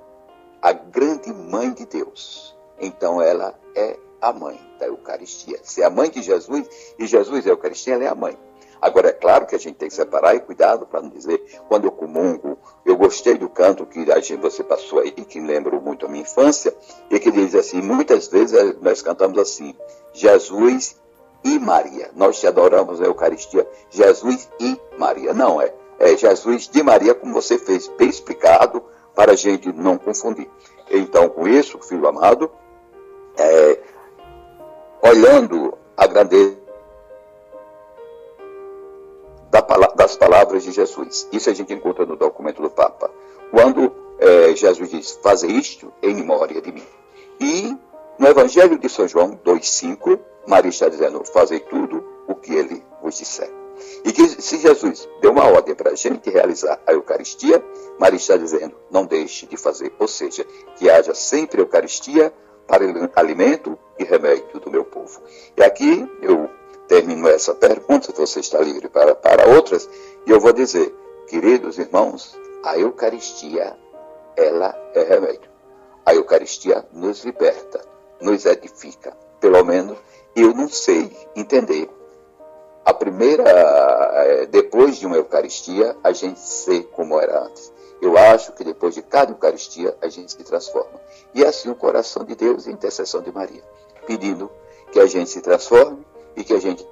a 0.62 0.72
grande 0.72 1.34
mãe 1.34 1.74
de 1.74 1.86
Deus, 1.86 2.56
então 2.80 3.22
ela 3.22 3.60
é 3.76 3.98
a 4.22 4.32
mãe 4.32 4.60
da 4.80 4.88
Eucaristia. 4.88 5.60
Se 5.64 5.82
é 5.82 5.86
a 5.86 5.90
mãe 5.90 6.10
de 6.10 6.22
Jesus 6.22 6.68
e 6.98 7.08
Jesus 7.08 7.46
é 7.46 7.50
a 7.50 7.54
Eucaristia, 7.54 7.96
ela 7.96 8.04
é 8.04 8.08
a 8.08 8.16
mãe. 8.16 8.38
Agora, 8.82 9.10
é 9.10 9.12
claro 9.12 9.46
que 9.46 9.56
a 9.56 9.60
gente 9.60 9.76
tem 9.76 9.90
que 9.90 9.94
separar 9.94 10.36
e 10.36 10.40
cuidado 10.40 10.86
para 10.86 11.02
não 11.02 11.10
dizer, 11.10 11.44
quando 11.68 11.86
eu 11.86 11.92
comungo, 11.92 12.58
eu 12.86 12.96
gostei 12.96 13.38
do 13.38 13.50
canto 13.50 13.86
que 13.86 14.12
a 14.12 14.20
gente, 14.20 14.38
você 14.38 14.64
passou 14.64 15.00
aí, 15.00 15.12
que 15.12 15.40
lembra 15.40 15.80
muito 15.80 16.06
a 16.06 16.10
minha 16.10 16.22
infância, 16.22 16.74
e 17.10 17.20
que 17.20 17.32
diz 17.32 17.54
assim, 17.56 17.82
muitas 17.82 18.28
vezes 18.28 18.54
eh, 18.58 18.76
nós 18.82 19.02
cantamos 19.02 19.38
assim, 19.38 19.76
Jesus 20.14 20.96
e 21.44 21.60
Maria. 21.60 22.10
Nós 22.16 22.40
te 22.40 22.48
adoramos 22.48 23.00
na 23.00 23.08
Eucaristia, 23.08 23.68
Jesus 23.90 24.50
e 24.60 24.80
Maria. 24.98 25.34
Não, 25.34 25.62
é, 25.62 25.74
é 26.00 26.16
Jesus 26.16 26.68
de 26.68 26.82
Maria, 26.82 27.14
como 27.14 27.34
você 27.34 27.58
fez, 27.58 27.88
bem 27.98 28.10
explicado, 28.10 28.84
para 29.14 29.34
a 29.34 29.36
gente 29.36 29.72
não 29.74 29.98
confundir. 29.98 30.50
Então, 30.90 31.28
com 31.30 31.48
isso, 31.48 31.80
filho 31.80 32.08
amado, 32.08 32.50
é, 33.38 33.80
olhando 35.02 35.78
a 35.96 36.08
grandeza 36.08 36.59
das 39.96 40.16
palavras 40.16 40.64
de 40.64 40.72
Jesus. 40.72 41.28
Isso 41.32 41.50
a 41.50 41.54
gente 41.54 41.74
encontra 41.74 42.06
no 42.06 42.16
documento 42.16 42.62
do 42.62 42.70
Papa. 42.70 43.10
Quando 43.52 43.92
é, 44.20 44.56
Jesus 44.56 44.90
diz, 44.90 45.20
fazer 45.24 45.50
isto 45.50 45.92
em 46.02 46.16
memória 46.16 46.62
de 46.62 46.72
mim. 46.72 46.86
E 47.40 47.76
no 48.18 48.28
Evangelho 48.28 48.78
de 48.78 48.90
São 48.90 49.08
João 49.08 49.40
2,5, 49.46 50.20
Maria 50.48 50.70
está 50.70 50.90
dizendo, 50.90 51.24
fazer 51.24 51.62
tudo 51.62 52.04
o 52.28 52.36
que 52.36 52.54
ele 52.54 52.84
vos 53.02 53.18
disser. 53.18 53.50
E 54.04 54.12
que 54.12 54.28
se 54.28 54.58
Jesus 54.58 55.08
deu 55.22 55.32
uma 55.32 55.46
ordem 55.46 55.74
para 55.74 55.92
a 55.92 55.96
gente 55.96 56.30
realizar 56.30 56.82
a 56.86 56.92
Eucaristia, 56.92 57.64
Maria 57.98 58.18
está 58.18 58.36
dizendo, 58.36 58.76
não 58.92 59.06
deixe 59.06 59.46
de 59.46 59.56
fazer. 59.56 59.94
Ou 60.00 60.08
seja, 60.08 60.46
que 60.76 60.90
haja 60.90 61.14
sempre 61.14 61.62
Eucaristia 61.62 62.34
para 62.68 62.84
alimento 63.16 63.78
e 63.98 64.04
remédio 64.04 64.60
do 64.60 64.70
meu 64.70 64.84
povo. 64.84 65.22
E 65.58 65.64
aqui 65.64 66.08
eu 66.22 66.50
termino 66.90 67.30
essa 67.30 67.54
pergunta, 67.54 68.12
você 68.12 68.40
está 68.40 68.60
livre 68.60 68.90
para, 68.90 69.14
para 69.14 69.48
outras, 69.48 69.88
e 70.26 70.32
eu 70.32 70.40
vou 70.40 70.52
dizer, 70.52 70.94
queridos 71.28 71.78
irmãos, 71.78 72.36
a 72.64 72.78
Eucaristia, 72.78 73.78
ela 74.36 74.76
é 74.96 75.04
remédio. 75.04 75.50
A 76.04 76.16
Eucaristia 76.16 76.84
nos 76.92 77.24
liberta, 77.24 77.80
nos 78.20 78.44
edifica. 78.46 79.16
Pelo 79.40 79.64
menos 79.64 79.98
eu 80.36 80.54
não 80.54 80.68
sei 80.68 81.16
entender. 81.36 81.88
A 82.84 82.94
primeira, 82.94 83.44
eh, 83.46 84.46
depois 84.48 84.98
de 84.98 85.06
uma 85.06 85.18
Eucaristia, 85.18 85.96
a 86.04 86.12
gente 86.12 86.40
sei 86.40 86.82
como 86.82 87.20
era 87.20 87.44
antes. 87.44 87.72
Eu 88.02 88.18
acho 88.18 88.54
que 88.54 88.64
depois 88.64 88.96
de 88.96 89.04
cada 89.04 89.32
Eucaristia 89.32 89.96
a 90.02 90.08
gente 90.08 90.32
se 90.32 90.44
transforma. 90.44 91.00
E 91.36 91.44
é 91.44 91.48
assim 91.48 91.70
o 91.70 91.76
coração 91.76 92.24
de 92.24 92.34
Deus 92.34 92.66
e 92.66 92.70
a 92.70 92.74
intercessão 92.74 93.22
de 93.22 93.32
Maria, 93.32 93.64
pedindo 94.08 94.50
que 94.92 95.00
a 95.00 95.06
gente 95.06 95.30
se 95.30 95.42
transforme 95.42 96.09
e 96.36 96.44
que 96.44 96.54
a 96.54 96.60
gente 96.60 96.88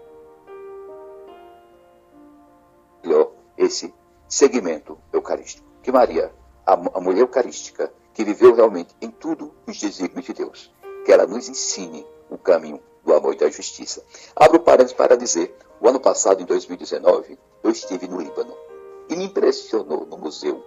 melhor 3.04 3.32
esse 3.58 3.93
segmento 4.28 4.97
eucarístico. 5.13 5.65
Que 5.82 5.91
Maria, 5.91 6.32
a, 6.65 6.73
a 6.73 7.02
mulher 7.02 7.21
eucarística, 7.21 7.91
que 8.13 8.23
viveu 8.23 8.54
realmente 8.54 8.95
em 9.02 9.10
tudo 9.10 9.54
os 9.65 9.80
desígnios 9.80 10.26
de 10.26 10.34
Deus, 10.34 10.73
que 11.06 11.12
ela 11.12 11.26
nos 11.26 11.47
ensine 11.47 12.06
o 12.30 12.38
caminho 12.38 12.82
do 13.04 13.13
amor 13.13 13.34
e 13.34 13.38
da 13.38 13.50
justiça. 13.50 14.04
Abro 14.36 14.60
parênteses 14.60 14.93
para 14.93 15.15
dizer, 15.15 15.56
o 15.80 15.88
ano 15.88 16.00
passado, 16.00 16.41
em 16.41 16.45
2019, 16.45 17.39
eu 17.63 17.71
estive 17.71 18.08
no 18.08 18.19
Líbano 18.19 18.54
e 19.10 19.15
me 19.15 19.26
impressionou 19.26 20.06
no 20.06 20.17
museu 20.17 20.63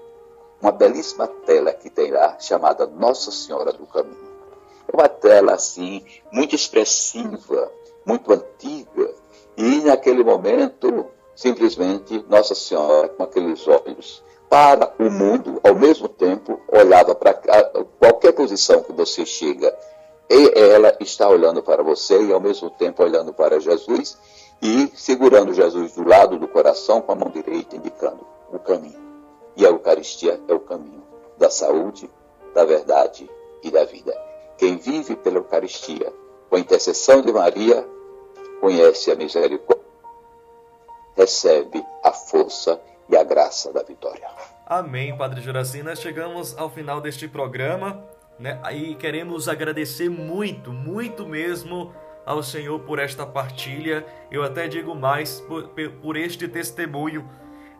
uma 0.60 0.72
belíssima 0.72 1.26
tela 1.26 1.72
que 1.72 1.90
tem 1.90 2.10
lá, 2.10 2.38
chamada 2.38 2.86
Nossa 2.86 3.30
Senhora 3.30 3.72
do 3.72 3.86
Caminho. 3.86 4.30
É 4.88 4.96
uma 4.96 5.08
tela 5.08 5.54
assim, 5.54 6.04
muito 6.32 6.54
expressiva, 6.54 7.70
muito 8.10 8.32
antiga, 8.32 9.14
e 9.56 9.80
naquele 9.82 10.24
momento, 10.24 11.06
simplesmente, 11.36 12.24
Nossa 12.28 12.56
Senhora, 12.56 13.08
com 13.08 13.22
aqueles 13.22 13.66
olhos 13.68 14.22
para 14.48 14.92
o 14.98 15.08
mundo, 15.08 15.60
ao 15.62 15.76
mesmo 15.76 16.08
tempo, 16.08 16.60
olhava 16.66 17.14
para 17.14 17.34
qualquer 18.00 18.32
posição 18.32 18.82
que 18.82 18.92
você 18.92 19.24
chega, 19.24 19.72
e 20.28 20.58
ela 20.58 20.96
está 20.98 21.28
olhando 21.28 21.62
para 21.62 21.84
você 21.84 22.20
e 22.20 22.32
ao 22.32 22.40
mesmo 22.40 22.68
tempo 22.70 23.02
olhando 23.02 23.32
para 23.32 23.60
Jesus 23.60 24.18
e 24.60 24.90
segurando 24.94 25.54
Jesus 25.54 25.92
do 25.92 26.06
lado 26.06 26.36
do 26.36 26.48
coração 26.48 27.00
com 27.00 27.12
a 27.12 27.14
mão 27.14 27.30
direita, 27.30 27.76
indicando 27.76 28.26
o 28.52 28.58
caminho. 28.58 29.00
E 29.56 29.64
a 29.64 29.70
Eucaristia 29.70 30.40
é 30.48 30.54
o 30.54 30.60
caminho 30.60 31.02
da 31.38 31.48
saúde, 31.50 32.10
da 32.54 32.64
verdade 32.64 33.30
e 33.62 33.70
da 33.70 33.84
vida. 33.84 34.16
Quem 34.58 34.76
vive 34.78 35.16
pela 35.16 35.38
Eucaristia, 35.38 36.12
com 36.48 36.56
a 36.56 36.60
intercessão 36.60 37.22
de 37.22 37.32
Maria, 37.32 37.86
conhece 38.60 39.10
a 39.10 39.16
misericórdia, 39.16 39.84
recebe 41.16 41.84
a 42.04 42.12
força 42.12 42.80
e 43.08 43.16
a 43.16 43.24
graça 43.24 43.72
da 43.72 43.82
vitória. 43.82 44.28
Amém, 44.66 45.16
Padre 45.16 45.40
Juraci. 45.40 45.82
Nós 45.82 46.00
chegamos 46.00 46.56
ao 46.56 46.70
final 46.70 47.00
deste 47.00 47.26
programa, 47.26 48.04
né? 48.38 48.60
E 48.72 48.94
queremos 48.94 49.48
agradecer 49.48 50.08
muito, 50.08 50.72
muito 50.72 51.26
mesmo 51.26 51.92
ao 52.24 52.42
Senhor 52.42 52.78
por 52.80 52.98
esta 52.98 53.26
partilha. 53.26 54.06
Eu 54.30 54.44
até 54.44 54.68
digo 54.68 54.94
mais 54.94 55.40
por, 55.40 55.70
por 56.00 56.16
este 56.16 56.46
testemunho 56.46 57.28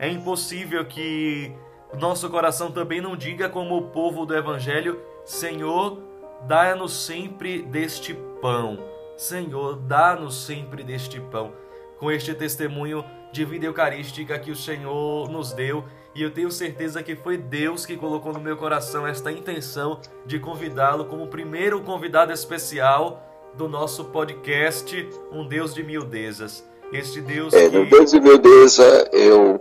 é 0.00 0.08
impossível 0.08 0.84
que 0.86 1.52
nosso 1.98 2.30
coração 2.30 2.72
também 2.72 3.02
não 3.02 3.14
diga 3.14 3.50
como 3.50 3.76
o 3.76 3.88
povo 3.88 4.24
do 4.24 4.34
Evangelho: 4.34 4.98
Senhor, 5.24 5.98
dá-nos 6.46 7.04
sempre 7.04 7.62
deste 7.62 8.14
pão. 8.40 8.78
Senhor, 9.20 9.76
dá-nos 9.76 10.46
sempre 10.46 10.82
deste 10.82 11.20
pão. 11.20 11.52
Com 11.98 12.10
este 12.10 12.34
testemunho 12.34 13.04
de 13.30 13.44
vida 13.44 13.66
eucarística 13.66 14.38
que 14.38 14.50
o 14.50 14.56
Senhor 14.56 15.28
nos 15.28 15.52
deu, 15.52 15.84
e 16.14 16.22
eu 16.22 16.30
tenho 16.32 16.50
certeza 16.50 17.02
que 17.02 17.14
foi 17.14 17.36
Deus 17.36 17.84
que 17.84 17.98
colocou 17.98 18.32
no 18.32 18.40
meu 18.40 18.56
coração 18.56 19.06
esta 19.06 19.30
intenção 19.30 20.00
de 20.24 20.38
convidá-lo 20.38 21.04
como 21.04 21.26
primeiro 21.26 21.82
convidado 21.82 22.32
especial 22.32 23.22
do 23.58 23.68
nosso 23.68 24.06
podcast 24.06 25.06
Um 25.30 25.46
Deus 25.46 25.74
de 25.74 25.82
Miudezas. 25.82 26.64
Este 26.90 27.20
Deus 27.20 27.52
é, 27.52 27.68
que... 27.68 27.78
No 27.78 27.84
Deus 27.90 28.10
de 28.10 28.20
Miudeza, 28.20 29.10
eu 29.12 29.60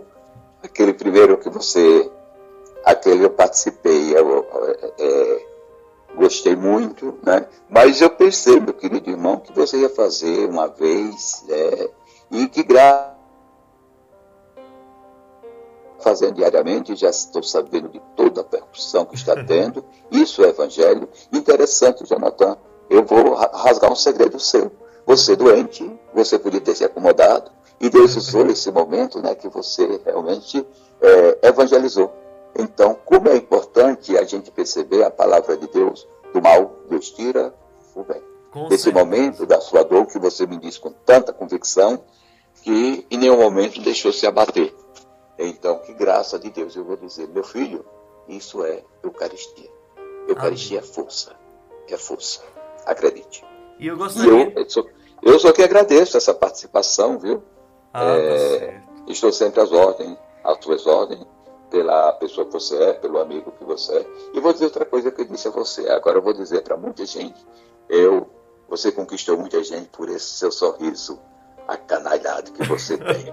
aquele 0.62 0.94
primeiro 0.94 1.36
que 1.36 1.50
você, 1.50 2.10
aquele 2.82 3.26
eu 3.26 3.30
participei, 3.30 4.16
eu, 4.16 4.46
é, 4.98 5.49
gostei 6.16 6.56
muito, 6.56 7.18
né? 7.22 7.46
Mas 7.68 8.00
eu 8.00 8.10
pensei, 8.10 8.60
meu 8.60 8.74
querido 8.74 9.10
irmão, 9.10 9.38
que 9.38 9.52
você 9.52 9.78
ia 9.78 9.90
fazer 9.90 10.48
uma 10.48 10.66
vez, 10.68 11.44
é, 11.48 11.90
e 12.30 12.46
que 12.48 12.62
graças 12.62 13.20
fazendo 16.00 16.34
diariamente, 16.34 16.96
já 16.96 17.10
estou 17.10 17.42
sabendo 17.42 17.88
de 17.88 18.00
toda 18.16 18.40
a 18.40 18.44
percussão 18.44 19.04
que 19.04 19.14
está 19.14 19.36
tendo. 19.44 19.84
Isso 20.10 20.42
é 20.42 20.48
evangelho. 20.48 21.08
Interessante, 21.32 22.04
Jonathan. 22.06 22.56
Eu 22.88 23.04
vou 23.04 23.34
rasgar 23.34 23.92
um 23.92 23.96
segredo 23.96 24.40
seu. 24.40 24.72
você 25.06 25.36
doente, 25.36 25.90
você 26.12 26.38
podia 26.38 26.60
ter 26.60 26.74
se 26.74 26.84
acomodado, 26.84 27.50
e 27.80 27.88
Deus 27.88 28.16
usou 28.16 28.46
esse 28.48 28.70
momento 28.70 29.22
né, 29.22 29.34
que 29.34 29.48
você 29.48 30.00
realmente 30.04 30.66
é, 31.00 31.48
evangelizou. 31.48 32.12
Então, 32.58 32.94
como 33.04 33.28
é 33.28 33.36
importante 33.36 34.16
a 34.16 34.24
gente 34.24 34.50
perceber 34.50 35.04
a 35.04 35.10
palavra 35.10 35.56
de 35.56 35.66
Deus, 35.68 36.06
do 36.32 36.42
mal, 36.42 36.74
Deus 36.88 37.10
tira 37.10 37.54
o 37.94 38.02
bem. 38.02 38.22
Com 38.50 38.68
Nesse 38.68 38.84
certeza. 38.84 39.04
momento 39.04 39.46
da 39.46 39.60
sua 39.60 39.84
dor, 39.84 40.06
que 40.06 40.18
você 40.18 40.46
me 40.46 40.56
diz 40.56 40.76
com 40.76 40.90
tanta 40.90 41.32
convicção, 41.32 42.02
que 42.62 43.06
em 43.10 43.16
nenhum 43.16 43.38
momento 43.38 43.80
deixou 43.80 44.12
se 44.12 44.26
abater. 44.26 44.74
Então, 45.38 45.78
que 45.78 45.94
graça 45.94 46.38
de 46.38 46.50
Deus, 46.50 46.76
eu 46.76 46.84
vou 46.84 46.96
dizer, 46.96 47.28
meu 47.28 47.44
filho, 47.44 47.84
isso 48.28 48.64
é 48.64 48.82
Eucaristia. 49.02 49.70
Eucaristia 50.28 50.78
Amém. 50.78 50.90
é 50.90 50.92
força. 50.92 51.36
É 51.88 51.96
força. 51.96 52.42
Acredite. 52.84 53.44
E 53.78 53.86
eu 53.86 53.96
gostaria. 53.96 54.52
Eu, 54.54 54.62
eu, 54.62 54.70
sou, 54.70 54.86
eu 55.22 55.38
só 55.38 55.52
que 55.52 55.62
agradeço 55.62 56.16
essa 56.16 56.34
participação, 56.34 57.18
viu? 57.18 57.42
Ah, 57.92 58.00
tá 58.00 58.18
é, 58.18 58.82
estou 59.08 59.32
sempre 59.32 59.60
às 59.60 59.72
ordens, 59.72 60.16
às 60.44 60.58
tuas 60.58 60.86
ordens, 60.86 61.26
pela 61.70 62.12
pessoa 62.14 62.46
que 62.46 62.52
você 62.52 62.76
é, 62.76 62.92
pelo 62.92 63.18
amigo 63.18 63.52
que 63.52 63.64
você 63.64 63.92
é. 63.96 64.06
E 64.34 64.40
vou 64.40 64.52
dizer 64.52 64.66
outra 64.66 64.84
coisa 64.84 65.10
que 65.10 65.22
eu 65.22 65.24
disse 65.26 65.48
a 65.48 65.50
você. 65.50 65.88
Agora 65.88 66.18
eu 66.18 66.22
vou 66.22 66.32
dizer 66.32 66.62
para 66.62 66.76
muita 66.76 67.06
gente. 67.06 67.46
Eu, 67.88 68.28
você 68.68 68.92
conquistou 68.92 69.38
muita 69.38 69.62
gente 69.62 69.88
por 69.88 70.08
esse 70.08 70.26
seu 70.26 70.50
sorriso 70.50 71.18
a 71.70 71.76
canalhada 71.76 72.50
que 72.50 72.64
você 72.64 72.98
tem. 72.98 73.32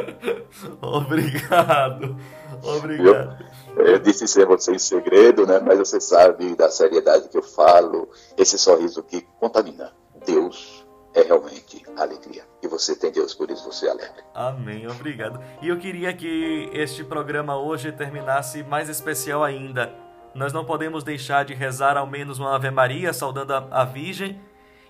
obrigado, 0.80 2.16
obrigado. 2.62 3.44
Eu, 3.76 3.86
eu 3.86 3.98
disse 3.98 4.26
ser 4.26 4.46
você 4.46 4.72
em 4.72 4.78
segredo, 4.78 5.46
né? 5.46 5.60
Mas 5.60 5.78
você 5.78 6.00
sabe 6.00 6.54
da 6.54 6.70
seriedade 6.70 7.28
que 7.28 7.36
eu 7.36 7.42
falo, 7.42 8.08
esse 8.36 8.58
sorriso 8.58 9.02
que 9.02 9.20
contamina. 9.38 9.92
Deus 10.24 10.86
é 11.12 11.22
realmente 11.22 11.84
alegria. 11.96 12.44
Você 12.78 12.94
tem 12.94 13.10
Deus, 13.10 13.34
por 13.34 13.50
isso 13.50 13.64
você 13.64 13.86
é 13.86 13.90
alegre. 13.90 14.22
Amém, 14.34 14.86
obrigado. 14.86 15.40
E 15.62 15.68
eu 15.68 15.78
queria 15.78 16.12
que 16.12 16.68
este 16.72 17.02
programa 17.02 17.56
hoje 17.56 17.90
terminasse 17.90 18.62
mais 18.62 18.88
especial 18.88 19.42
ainda. 19.42 19.94
Nós 20.34 20.52
não 20.52 20.64
podemos 20.64 21.02
deixar 21.02 21.44
de 21.44 21.54
rezar 21.54 21.96
ao 21.96 22.06
menos 22.06 22.38
uma 22.38 22.54
Ave 22.54 22.70
Maria, 22.70 23.12
saudando 23.12 23.52
a, 23.52 23.66
a 23.70 23.84
Virgem 23.84 24.38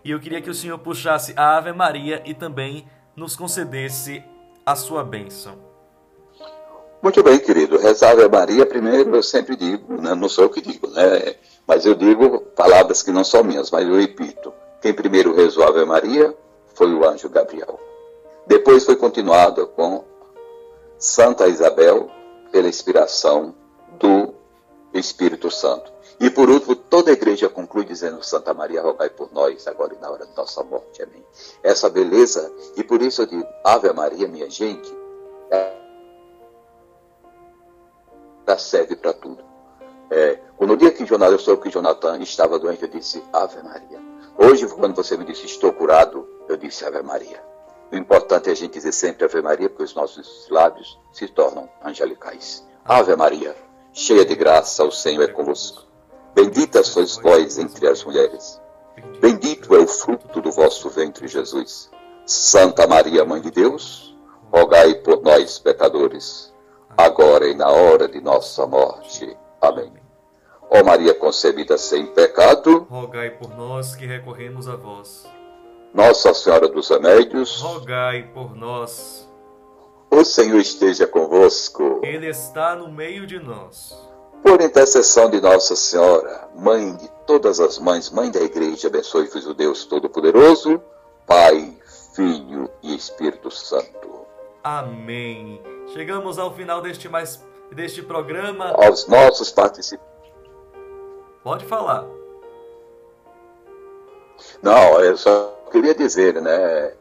e 0.07 0.13
eu 0.13 0.21
queria 0.21 0.41
que 0.41 0.49
o 0.49 0.55
Senhor 0.55 0.79
puxasse 0.79 1.33
a 1.37 1.57
Ave 1.57 1.73
Maria 1.73 2.23
e 2.25 2.33
também 2.33 2.87
nos 3.17 3.35
concedesse 3.35 4.23
a 4.65 4.77
sua 4.77 5.03
bênção. 5.03 5.59
Muito 7.03 7.25
bem, 7.25 7.41
querido. 7.41 7.77
Rezar 7.77 8.13
Ave 8.13 8.29
Maria, 8.29 8.65
primeiro 8.65 9.17
eu 9.17 9.23
sempre 9.23 9.57
digo, 9.57 10.01
né? 10.01 10.15
não 10.15 10.29
sou 10.29 10.45
eu 10.45 10.51
que 10.51 10.61
digo, 10.61 10.87
né? 10.91 11.35
mas 11.67 11.85
eu 11.85 11.97
digo 11.97 12.41
palavras 12.55 13.03
que 13.03 13.11
não 13.11 13.25
são 13.25 13.43
minhas, 13.43 13.69
mas 13.69 13.85
eu 13.85 13.97
repito. 13.97 14.53
Quem 14.81 14.95
primeiro 14.95 15.35
rezou 15.35 15.67
Ave 15.67 15.85
Maria 15.85 16.33
foi 16.77 16.93
o 16.95 17.05
anjo 17.09 17.29
Gabriel. 17.29 17.81
Depois 18.47 18.85
foi 18.85 18.95
continuado 18.97 19.67
com 19.69 20.05
Santa 20.99 21.49
Isabel, 21.49 22.09
pela 22.53 22.69
inspiração 22.69 23.55
do 23.99 24.35
Espírito 24.95 25.51
Santo. 25.51 25.93
E 26.21 26.31
por 26.31 26.49
último, 26.49 26.75
toda 26.75 27.11
a 27.11 27.13
igreja 27.13 27.49
conclui 27.49 27.85
dizendo: 27.85 28.23
Santa 28.23 28.55
Maria, 28.55 28.81
rogai 28.83 29.11
por 29.11 29.33
nós, 29.33 29.67
agora 29.67 29.95
e 29.95 29.99
na 29.99 30.11
hora 30.11 30.27
de 30.27 30.37
nossa 30.37 30.63
morte. 30.63 31.03
Amém. 31.03 31.25
Essa 31.63 31.91
beleza, 31.91 32.51
e 32.77 32.85
por 32.85 33.03
isso 33.03 33.23
eu 33.23 33.27
digo: 33.27 33.47
Ave 33.65 33.93
Maria, 33.93 34.29
minha 34.29 34.49
gente, 34.49 34.91
ela 38.47 38.59
serve 38.59 38.97
para 38.97 39.13
tudo. 39.13 39.45
É, 40.11 40.39
no 40.59 40.77
dia 40.77 40.93
que 40.93 41.05
Jonathan, 41.05 41.33
eu 41.33 41.39
soube 41.39 41.63
que 41.63 41.71
Jonathan 41.71 42.19
estava 42.19 42.59
doente, 42.59 42.83
eu 42.83 42.89
disse 42.89 43.23
Ave 43.33 43.63
Maria. 43.63 44.01
Hoje, 44.39 44.67
quando 44.69 44.95
você 44.95 45.17
me 45.17 45.25
disse 45.25 45.47
estou 45.47 45.73
curado, 45.73 46.36
eu 46.49 46.57
disse 46.57 46.85
Ave 46.85 47.03
Maria. 47.03 47.43
O 47.91 47.97
importante 47.97 48.49
é 48.49 48.53
a 48.53 48.57
gente 48.57 48.75
dizer 48.75 48.93
sempre 48.93 49.25
Ave 49.25 49.41
Maria, 49.43 49.69
porque 49.69 49.85
os 49.85 49.95
nossos 49.95 50.49
lábios 50.51 50.99
se 51.13 51.29
tornam 51.29 51.69
angelicais. 51.85 52.67
Ave 52.85 53.15
Maria, 53.17 53.55
cheia 53.93 54.25
de 54.25 54.35
graça, 54.35 54.85
o 54.85 54.91
Senhor 54.91 55.25
é 55.25 55.33
convosco. 55.33 55.85
Bendita 56.35 56.83
sois 56.83 57.17
vós 57.17 57.59
entre 57.59 57.89
as 57.89 58.05
mulheres. 58.05 58.61
Bendito 59.21 59.75
é 59.75 59.79
o 59.79 59.87
fruto 59.87 60.41
do 60.41 60.51
vosso 60.51 60.91
ventre, 60.91 61.29
Jesus. 61.29 61.91
Santa 62.27 62.87
Maria, 62.87 63.25
Mãe 63.25 63.41
de 63.41 63.51
Deus, 63.51 64.17
rogai 64.53 64.95
por 64.97 65.23
nós, 65.23 65.59
pecadores, 65.59 66.53
agora 66.97 67.47
e 67.47 67.55
na 67.55 67.69
hora 67.69 68.09
de 68.09 68.21
nossa 68.21 68.67
morte. 68.67 69.37
Amém. 69.61 69.93
Ó 70.69 70.83
Maria 70.83 71.15
concebida 71.15 71.79
sem 71.79 72.07
pecado, 72.07 72.87
rogai 72.91 73.31
por 73.31 73.57
nós 73.57 73.95
que 73.95 74.05
recorremos 74.05 74.69
a 74.69 74.75
vós. 74.75 75.36
Nossa 75.97 76.35
Senhora 76.35 76.69
dos 76.69 76.91
Remédios, 76.91 77.59
rogai 77.63 78.25
por 78.35 78.55
nós. 78.55 79.27
O 80.11 80.23
Senhor 80.27 80.59
esteja 80.59 81.07
convosco. 81.07 82.03
Ele 82.05 82.29
está 82.29 82.77
no 82.77 82.93
meio 82.93 83.27
de 83.27 83.39
nós. 83.39 83.99
Por 84.43 84.61
intercessão 84.61 85.31
de 85.31 85.41
Nossa 85.41 85.75
Senhora, 85.75 86.51
Mãe 86.55 86.95
de 86.97 87.09
todas 87.27 87.61
as 87.61 87.79
mães, 87.79 88.11
Mãe 88.11 88.31
da 88.31 88.43
Igreja, 88.43 88.89
abençoe-vos 88.89 89.47
o 89.47 89.55
Deus 89.55 89.87
Todo-Poderoso, 89.87 90.83
Pai, 91.27 91.75
Filho 92.15 92.71
e 92.83 92.95
Espírito 92.95 93.51
Santo. 93.51 94.27
Amém. 94.63 95.63
Chegamos 95.95 96.39
ao 96.39 96.55
final 96.55 96.83
deste 96.83 97.09
mais 97.09 97.43
deste 97.73 98.03
programa. 98.03 98.75
Aos 98.85 99.07
nossos 99.07 99.51
participantes. 99.51 100.07
Pode 101.43 101.65
falar. 101.65 102.05
Não, 104.63 105.01
eu 105.01 105.17
só 105.17 105.56
queria 105.77 105.95
dizer, 105.95 106.41
né? 106.41 106.95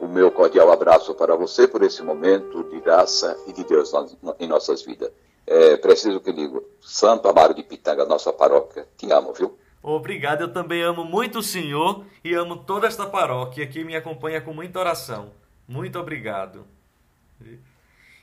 O 0.00 0.06
meu 0.06 0.30
cordial 0.30 0.70
abraço 0.70 1.12
para 1.14 1.34
você 1.34 1.66
por 1.66 1.82
esse 1.82 2.02
momento 2.02 2.62
de 2.70 2.80
graça 2.80 3.36
e 3.48 3.52
de 3.52 3.64
Deus 3.64 3.90
em 4.38 4.46
nossas 4.46 4.82
vidas. 4.82 5.10
É 5.44 5.76
preciso 5.76 6.20
que 6.20 6.32
digo, 6.32 6.62
Santo 6.80 7.28
Amaro 7.28 7.52
de 7.52 7.64
Pitanga, 7.64 8.04
nossa 8.06 8.32
paróquia, 8.32 8.86
te 8.96 9.10
amo, 9.10 9.32
viu? 9.32 9.58
Obrigado, 9.82 10.42
eu 10.42 10.52
também 10.52 10.82
amo 10.82 11.04
muito 11.04 11.40
o 11.40 11.42
Senhor 11.42 12.04
e 12.22 12.32
amo 12.32 12.58
toda 12.58 12.86
esta 12.86 13.06
paróquia 13.06 13.66
que 13.66 13.82
me 13.82 13.96
acompanha 13.96 14.40
com 14.40 14.54
muita 14.54 14.78
oração. 14.78 15.32
Muito 15.66 15.98
obrigado. 15.98 16.64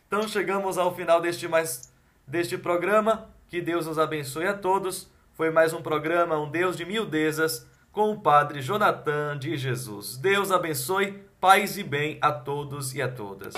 Então 0.08 0.28
chegamos 0.28 0.78
ao 0.78 0.96
final 0.96 1.20
deste 1.20 1.46
mais 1.48 1.92
deste 2.26 2.58
programa. 2.58 3.30
Que 3.50 3.60
Deus 3.60 3.86
nos 3.86 4.00
abençoe 4.00 4.48
a 4.48 4.58
todos. 4.58 5.10
Foi 5.34 5.52
mais 5.52 5.74
um 5.74 5.82
programa 5.82 6.40
Um 6.40 6.50
Deus 6.50 6.78
de 6.78 6.86
Mildezas 6.86 7.70
com 7.92 8.12
o 8.12 8.20
Padre 8.20 8.62
Jonathan 8.62 9.38
de 9.38 9.58
Jesus. 9.58 10.18
Deus 10.18 10.52
abençoe, 10.52 11.24
paz 11.40 11.78
e 11.78 11.84
bem 11.84 12.18
a 12.22 12.32
todos 12.32 12.94
e 12.96 13.02
a 13.02 13.12
todas. 13.12 13.54